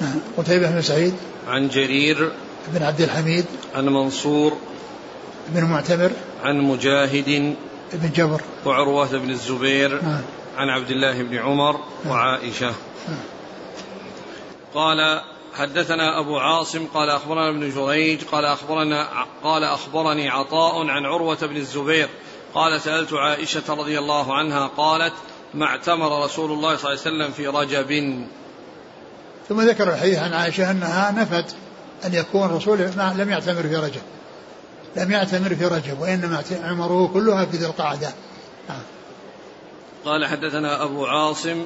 [0.00, 0.20] نعم.
[0.36, 1.14] قتيبة بن سعيد.
[1.48, 2.32] عن جرير.
[2.68, 3.44] بن عبد الحميد.
[3.74, 4.56] عن منصور.
[5.48, 6.10] بن معتمر.
[6.42, 7.56] عن مجاهد.
[7.92, 8.42] بن جبر.
[8.66, 10.02] وعروة بن الزبير.
[10.02, 10.22] نعم.
[10.56, 11.72] عن عبد الله بن عمر.
[12.04, 12.12] نعم.
[12.12, 12.72] وعائشة.
[13.08, 13.18] نعم.
[14.74, 15.20] قال
[15.54, 19.08] حدثنا أبو عاصم قال أخبرنا ابن جريج قال أخبرنا
[19.42, 22.08] قال أخبرني عطاء عن عروة بن الزبير
[22.54, 25.12] قال سألت عائشة رضي الله عنها قالت
[25.54, 28.22] ما اعتمر رسول الله صلى الله عليه وسلم في رجب.
[29.48, 31.56] ثم ذكر الحديث عن عائشة أنها نفت
[32.04, 34.02] أن يكون الرسول لم يعتمر في رجب.
[34.96, 38.08] لم يعتمر في رجب وإنما عمره كلها في ذي القعدة.
[38.70, 38.82] آه.
[40.04, 41.64] قال حدثنا أبو عاصم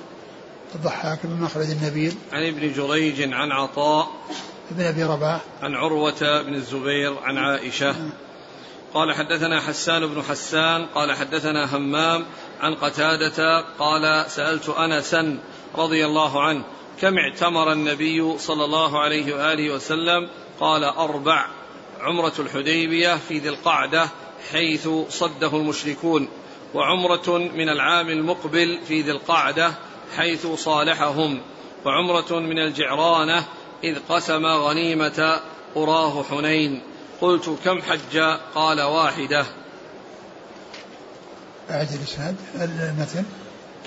[0.74, 2.14] الضحاك بن مخلد النبيل.
[2.32, 4.10] عن ابن جريج عن عطاء
[4.70, 5.40] بن أبي رباح.
[5.62, 7.94] عن عروة بن الزبير عن عائشة.
[8.94, 12.24] قال حدثنا حسان بن حسان قال حدثنا همام
[12.60, 15.38] عن قتادة قال سألت أنسا
[15.74, 16.64] رضي الله عنه
[17.00, 20.28] كم اعتمر النبي صلى الله عليه وآله وسلم؟
[20.60, 21.46] قال أربع
[22.00, 24.08] عمرة الحديبية في ذي القعدة
[24.52, 26.28] حيث صده المشركون
[26.74, 29.74] وعمرة من العام المقبل في ذي القعدة
[30.16, 31.40] حيث صالحهم.
[31.84, 33.44] وعمرة من الجعرانة
[33.84, 35.40] إذ قسم غنيمة
[35.76, 36.82] أراه حنين.
[37.20, 38.18] قلت كم حج؟
[38.54, 39.46] قال واحدة.
[41.70, 42.36] أعد الإسناد.
[42.54, 43.24] المثل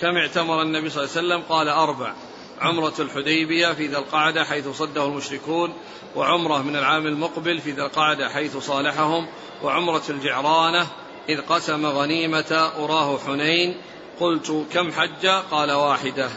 [0.02, 2.14] كم اعتمر النبي صلى الله عليه وسلم؟ قال أربع.
[2.62, 5.74] عمرة الحديبية في ذا القعدة حيث صده المشركون
[6.16, 9.28] وعمرة من العام المقبل في ذا القعدة حيث صالحهم
[9.64, 10.88] وعمرة الجعرانة
[11.30, 13.78] إذ قسم غنيمة أراه حنين.
[14.20, 16.30] قلت كم حج؟ قال واحدة.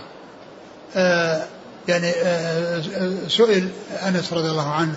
[0.96, 1.46] آه
[1.88, 2.82] يعني آه
[3.28, 3.68] سئل
[4.06, 4.94] أنس رضي الله عنه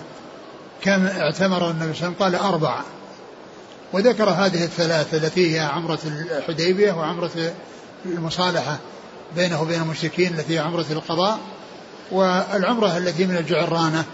[0.82, 2.80] كم اعتمر النبي صلى الله عليه وسلم؟ قال أربع
[3.92, 7.52] وذكر هذه الثلاثة التي هي عمرة الحديبية وعمرة
[8.06, 8.78] المصالحة
[9.36, 11.38] بينه وبين المشركين التي هي عمرة القضاء
[12.12, 14.04] والعمرة التي من الجعرانة.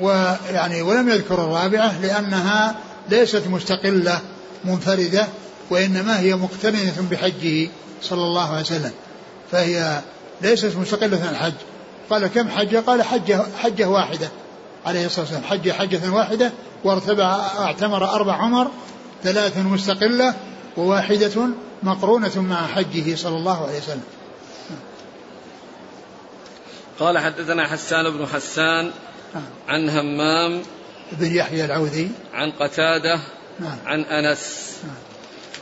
[0.00, 2.74] ويعني ولم يذكر الرابعة لأنها
[3.08, 4.20] ليست مستقلة
[4.64, 5.26] منفردة.
[5.70, 7.68] وإنما هي مقترنة بحجه
[8.02, 8.92] صلى الله عليه وسلم
[9.52, 10.00] فهي
[10.42, 11.54] ليست مستقلة عن الحج
[12.10, 14.28] قال كم حجة قال حجة, حجة واحدة
[14.86, 16.52] عليه الصلاة والسلام حج حجة واحدة
[16.84, 17.24] وارتبع
[17.58, 18.70] اعتمر أربع عمر
[19.22, 20.34] ثلاث مستقلة
[20.76, 21.48] وواحدة
[21.82, 24.02] مقرونة مع حجه صلى الله عليه وسلم
[26.98, 28.90] قال حدثنا حسان بن حسان
[29.34, 29.44] نعم.
[29.68, 30.62] عن همام
[31.12, 33.20] بن يحيى العوذي عن قتادة
[33.60, 33.78] نعم.
[33.86, 35.09] عن أنس نعم.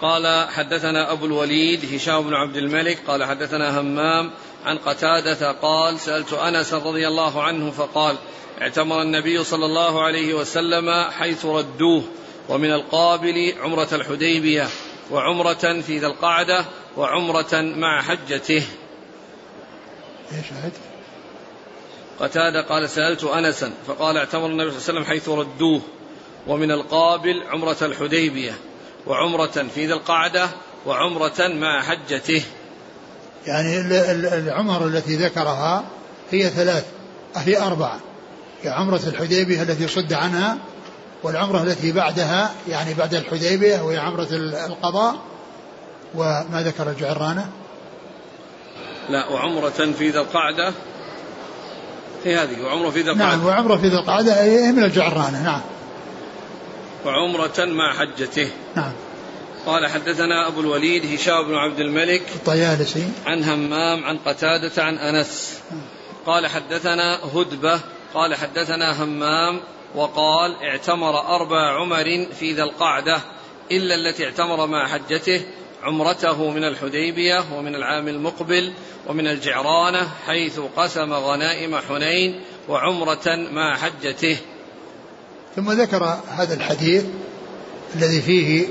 [0.02, 4.30] قال حدثنا أبو الوليد هشام بن عبد الملك قال حدثنا همام
[4.66, 8.16] عن قتادة قال سألت أنس رضي الله عنه فقال
[8.60, 12.02] اعتمر النبي صلى الله عليه وسلم حيث ردوه
[12.48, 14.68] ومن القابل عمرة الحديبية
[15.10, 16.64] وعمرة في ذا القعدة
[16.96, 18.62] وعمرة مع حجته.
[20.32, 20.46] إيش
[22.20, 25.80] قتادة قال سألت أنسا فقال اعتمر النبي صلى الله عليه وسلم حيث ردوه
[26.46, 28.52] ومن القابل عمرة الحديبية.
[29.08, 30.48] وعمرة في ذي القعدة
[30.86, 32.42] وعمرة مع حجته.
[33.46, 33.80] يعني
[34.38, 35.84] العمر التي ذكرها
[36.30, 36.84] هي ثلاث
[37.36, 38.00] هي أربعة.
[38.62, 40.58] هي عمرة الحديبية التي صد عنها
[41.22, 44.28] والعمرة التي بعدها يعني بعد الحديبية وهي عمرة
[44.66, 45.16] القضاء.
[46.14, 47.48] وما ذكر الجعرانة؟
[49.08, 50.72] لا وعمرة في ذي القعدة.
[52.24, 53.36] هي هذه وعمرة في ذي القعدة.
[53.36, 55.60] نعم وعمرة في ذي القعدة هي من الجعرانة نعم.
[57.06, 58.48] وعمرة مع حجته.
[58.76, 58.92] نعم.
[59.66, 63.08] قال حدثنا أبو الوليد هشام بن عبد الملك الطيالسي.
[63.26, 65.60] عن همام عن قتادة عن أنس.
[66.26, 67.80] قال حدثنا هدبة
[68.14, 69.60] قال حدثنا همام
[69.94, 73.20] وقال اعتمر أربع عمر في ذا القعدة
[73.70, 75.40] إلا التي اعتمر مع حجته
[75.82, 78.72] عمرته من الحديبية ومن العام المقبل
[79.06, 84.36] ومن الجعرانة حيث قسم غنائم حنين وعمرة مع حجته.
[85.58, 87.04] ثم ذكر هذا الحديث
[87.94, 88.66] الذي فيه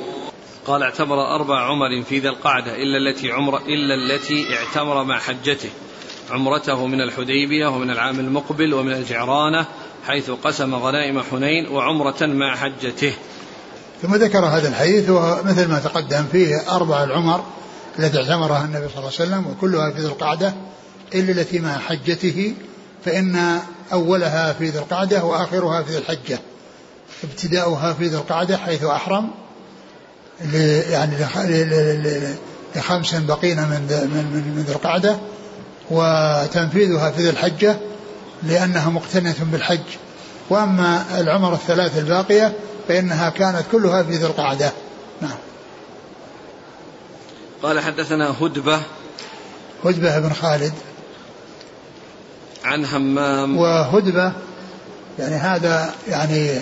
[0.66, 5.70] قال اعتمر أربع عمر في ذا القعدة إلا التي عمر إلا التي اعتمر مع حجته.
[6.32, 9.66] عمرته من الحديبية ومن العام المقبل ومن الجعرانة
[10.08, 13.14] حيث قسم غنائم حنين وعمرة مع حجته.
[14.02, 17.44] ثم ذكر هذا الحديث ومثل ما تقدم فيه أربع العمر
[18.00, 20.54] التي اعتمرها النبي صلى الله عليه وسلم وكلها في ذي القعدة
[21.16, 22.54] إلا التي مع حجته
[23.06, 23.60] فإن
[23.94, 26.40] أولها في ذي القعدة وآخرها في ذي الحجة.
[27.24, 29.30] ابتداؤها في ذي القعدة حيث أحرم
[30.90, 31.16] يعني
[32.76, 33.82] لخمس بقين من
[34.14, 35.18] من من ذي القعدة
[35.90, 37.78] وتنفيذها في ذي الحجة
[38.44, 39.80] لأنها مقتنية بالحج.
[40.50, 42.54] وأما العمر الثلاث الباقية
[42.88, 44.72] فإنها كانت كلها في ذي القعدة.
[45.22, 45.38] نعم.
[47.64, 48.80] قال حدثنا هدبة.
[49.86, 50.74] هدبة بن خالد.
[52.66, 54.32] عن همام وهدبة
[55.20, 56.60] يعني هذا يعني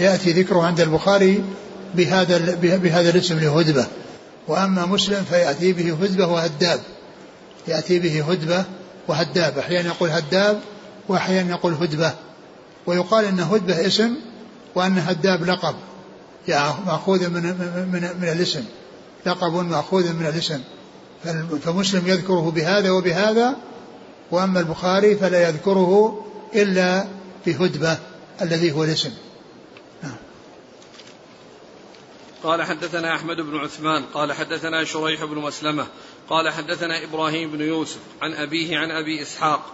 [0.00, 1.44] يأتي ذكره عند البخاري
[1.94, 3.86] بهذا بهذا الاسم لهدبة
[4.48, 6.80] وأما مسلم فيأتي به هدبة وهداب.
[7.68, 8.64] يأتي به هدبة
[9.08, 9.58] وهداب.
[9.58, 10.60] أحيانا يقول هداب
[11.08, 12.12] وأحيانا يقول هدبة.
[12.86, 14.14] ويقال أن هدبة اسم
[14.74, 15.74] وأن هداب لقب.
[16.48, 17.42] يعني مأخوذ من,
[17.92, 18.64] من, من الاسم.
[19.26, 20.60] لقب مأخوذ من الاسم.
[21.62, 23.56] فمسلم يذكره بهذا وبهذا
[24.30, 26.20] وأما البخاري فلا يذكره
[26.54, 27.04] إلا
[27.46, 27.98] بهدبة.
[28.42, 29.12] الذي هو الاسم
[30.02, 30.16] نعم.
[32.42, 35.86] قال حدثنا أحمد بن عثمان قال حدثنا شريح بن مسلمة
[36.28, 39.72] قال حدثنا إبراهيم بن يوسف عن أبيه عن أبي إسحاق.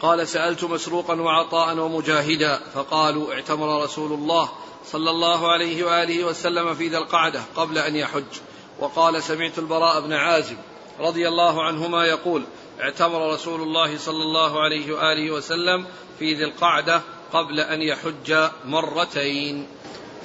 [0.00, 4.48] قال سألت مسروقا وعطاء ومجاهدا فقالوا اعتمر رسول الله
[4.86, 8.40] صلى الله عليه وآله وسلم في ذا القعدة قبل أن يحج.
[8.78, 10.56] وقال سمعت البراء بن عازب
[11.00, 12.44] رضي الله عنهما يقول
[12.80, 15.86] اعتمر رسول الله صلى الله عليه وآله وسلم
[16.18, 17.02] في ذي القعدة
[17.32, 19.66] قبل أن يحج مرتين.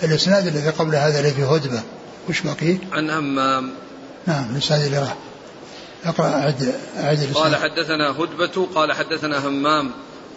[0.04, 1.82] الإسناد الذي قبل هذا الذي في هدبة
[2.30, 3.74] وش بقي؟ عن همام.
[4.28, 5.16] نعم الإسناد اللي راح.
[6.06, 9.91] اقرأ أعد أعد قال حدثنا هدبة قال حدثنا همام.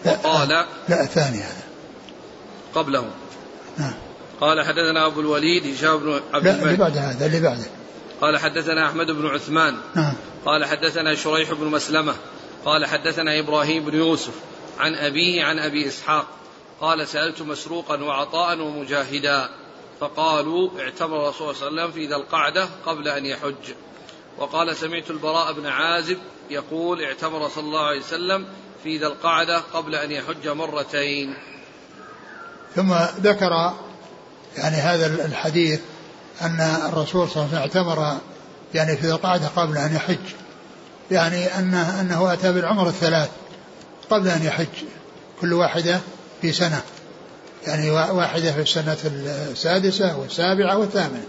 [0.05, 1.63] وقال لا, لا الثاني هذا.
[2.75, 3.05] قبله
[3.77, 3.93] نعم.
[4.41, 7.65] قال حدثنا أبو الوليد هشام بن عبد لا اللي بعد هذا اللي بعده.
[8.21, 9.77] قال حدثنا أحمد بن عثمان.
[9.95, 10.13] نعم.
[10.45, 12.15] قال حدثنا شريح بن مسلمة.
[12.65, 14.33] قال حدثنا إبراهيم بن يوسف
[14.79, 16.27] عن أبيه عن أبي إسحاق.
[16.81, 19.49] قال سألت مسروقا وعطاء ومجاهدا.
[19.99, 23.73] فقالوا اعتمر الرسول صلى الله عليه وسلم في ذا القعدة قبل أن يحج.
[24.37, 26.17] وقال سمعت البراء بن عازب
[26.49, 28.45] يقول اعتمر صلى الله عليه وسلم
[28.83, 31.35] في ذا القعدة قبل أن يحج مرتين.
[32.75, 33.73] ثم ذكر
[34.57, 35.81] يعني هذا الحديث
[36.41, 36.59] أن
[36.89, 38.17] الرسول صلى الله عليه وسلم اعتمر
[38.73, 40.17] يعني في ذا القعدة قبل أن يحج.
[41.11, 43.29] يعني أنه, أنه أتى بالعمر الثلاث
[44.09, 44.67] قبل أن يحج.
[45.41, 45.99] كل واحدة
[46.41, 46.81] في سنة.
[47.67, 48.97] يعني واحدة في السنة
[49.51, 51.23] السادسة والسابعة والثامنة.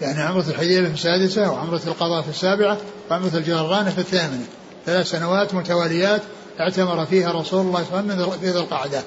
[0.00, 2.78] يعني عمرة الحديبية في السادسة وعمرة القضاء في السابعة
[3.10, 4.44] وعمرة الجرانة في الثامنة.
[4.86, 6.22] ثلاث سنوات متواليات
[6.60, 9.02] اعتمر فيها رسول الله صلى الله عليه وسلم في ذي القعدة.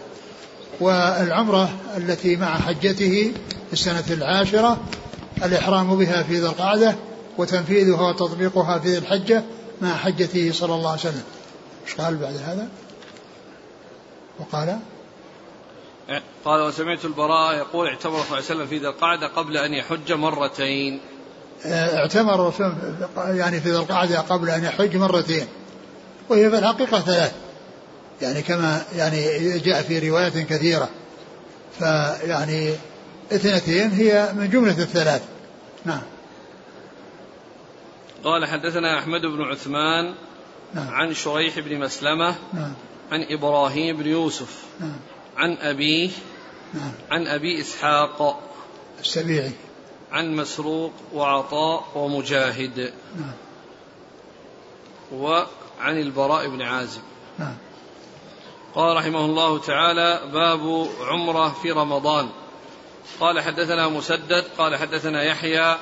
[0.79, 3.31] والعمرة التي مع حجته
[3.75, 4.77] السنة العاشرة
[5.43, 6.95] الإحرام بها في ذي القعدة
[7.37, 9.43] وتنفيذها وتطبيقها في ذي الحجة
[9.81, 11.23] مع حجته صلى الله عليه وسلم.
[11.87, 12.67] إيش قال بعد هذا؟
[14.39, 14.79] وقال؟
[16.45, 20.11] قال وسمعت البراء يقول اعتمر صلى الله عليه وسلم في ذي القعدة قبل أن يحج
[20.11, 20.99] مرتين.
[21.65, 22.73] اعتمر الرسول
[23.17, 25.47] يعني في ذي القعدة قبل أن يحج مرتين.
[26.29, 27.33] وهي في الحقيقة ثلاث.
[28.21, 30.89] يعني كما يعني جاء في روايات كثيرة.
[31.79, 32.73] فيعني
[33.31, 35.23] اثنتين هي من جملة الثلاث
[35.85, 36.01] نعم
[38.23, 40.13] قال حدثنا أحمد بن عثمان
[40.73, 40.89] نعم.
[40.89, 42.73] عن شريح بن مسلمة نعم.
[43.11, 44.97] عن إبراهيم بن يوسف نعم.
[45.37, 46.09] عن أبيه
[46.73, 46.91] نعم.
[47.11, 48.41] عن أبي إسحاق
[48.99, 49.51] السبيعي
[50.11, 53.31] عن مسروق وعطاء ومجاهد نعم.
[55.13, 57.01] وعن البراء بن عازب
[57.39, 57.55] نعم.
[58.75, 62.29] قال رحمه الله تعالى باب عمرة في رمضان
[63.19, 65.77] قال حدثنا مسدد قال حدثنا يحيى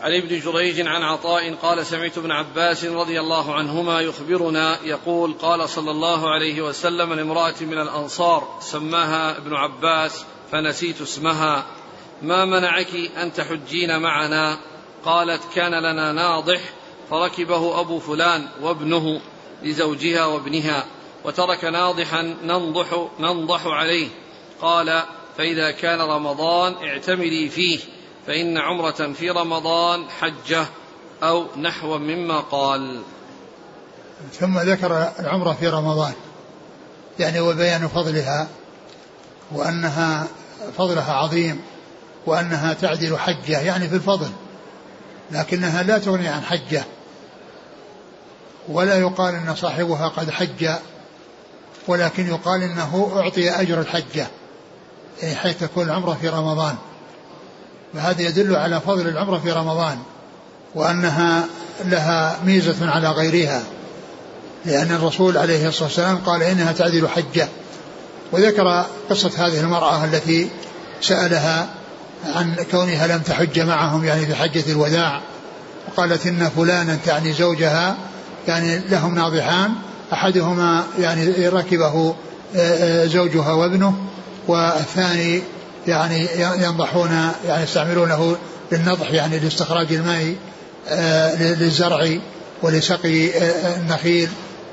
[0.00, 5.68] عن ابن جريج عن عطاء قال سمعت ابن عباس رضي الله عنهما يخبرنا يقول قال
[5.68, 11.66] صلى الله عليه وسلم لامرأة من الأنصار سماها ابن عباس فنسيت اسمها
[12.22, 14.58] ما منعك أن تحجين معنا؟
[15.04, 16.60] قالت كان لنا ناضح
[17.10, 19.20] فركبه أبو فلان وابنه
[19.62, 20.86] لزوجها وابنها
[21.24, 24.08] وترك ناضحا ننضح ننضح عليه.
[24.62, 25.02] قال
[25.38, 27.78] فإذا كان رمضان اعتمري فيه
[28.26, 30.66] فإن عمرة في رمضان حجة
[31.22, 33.02] أو نحو مما قال.
[34.32, 36.12] ثم ذكر العمرة في رمضان
[37.18, 38.48] يعني وبيان فضلها
[39.52, 40.26] وأنها
[40.78, 41.60] فضلها عظيم
[42.26, 44.30] وأنها تعدل حجة يعني في الفضل
[45.30, 46.84] لكنها لا تغني عن حجة
[48.68, 50.70] ولا يقال أن صاحبها قد حج
[51.88, 54.26] ولكن يقال أنه أعطي أجر الحجة.
[55.22, 56.74] يعني حيث تكون العمرة في رمضان.
[57.94, 59.98] فهذا يدل على فضل العمرة في رمضان
[60.74, 61.44] وأنها
[61.84, 63.62] لها ميزة على غيرها.
[64.64, 67.48] لأن الرسول عليه الصلاة والسلام قال إنها تعدل حجة.
[68.32, 70.50] وذكر قصة هذه المرأة التي
[71.00, 71.68] سألها
[72.34, 75.20] عن كونها لم تحج معهم يعني في حجة الوداع
[75.88, 77.96] وقالت إن فلانا تعني زوجها
[78.48, 79.72] يعني لهم ناضحان
[80.12, 82.14] أحدهما يعني ركبه
[82.56, 83.94] آه، آه، زوجها وابنه
[84.48, 85.42] والثاني
[85.86, 87.10] يعني ينضحون
[87.46, 88.36] يعني يستعملونه
[88.72, 90.34] للنضح يعني لاستخراج الماء
[90.88, 92.18] آه، للزرع
[92.62, 93.30] ولسقي
[93.76, 94.28] النخيل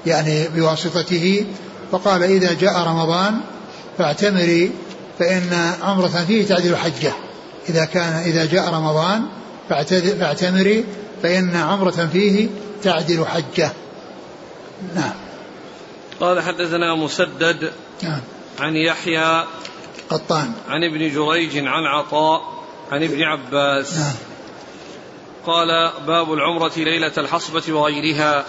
[0.06, 1.46] يعني بواسطته.
[1.92, 3.40] فقال إذا جاء رمضان
[3.98, 4.72] فاعتمري
[5.20, 7.14] فإن عمرة فيه تعدل حجة.
[7.70, 9.26] إذا كان إذا جاء رمضان
[9.70, 10.86] فاعتمري
[11.24, 12.48] فإن عمرة فيه
[12.84, 13.72] تعدل حجة.
[14.96, 15.14] نعم.
[16.20, 17.72] قال حدثنا مسدد
[18.04, 18.20] نعم.
[18.60, 19.44] عن يحيى
[20.10, 20.54] قطان.
[20.70, 22.42] عن ابن جريج عن عطاء
[22.92, 23.98] عن ابن عباس.
[23.98, 24.14] نعم.
[25.46, 28.46] قال باب العمرة ليلة الحصبة وغيرها.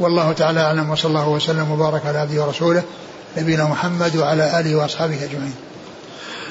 [0.00, 2.82] والله تعالى أعلم وصلى الله وسلم وبارك على عبده ورسوله
[3.36, 5.54] نبينا محمد وعلى آله وأصحابه أجمعين.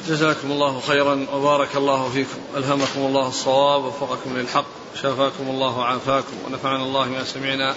[0.08, 2.40] جزاكم الله خيرا وبارك الله فيكم.
[2.58, 4.66] ألهمكم الله الصواب ووفقكم للحق
[5.02, 7.76] شافاكم الله وعافاكم ونفعنا الله ما سمعنا.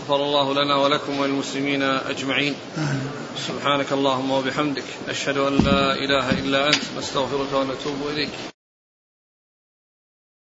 [0.00, 2.54] غفر الله لنا ولكم وللمسلمين أجمعين.
[3.48, 8.51] سبحانك اللهم وبحمدك نشهد أن لا إله إلا أنت نستغفرك ونتوب إليك.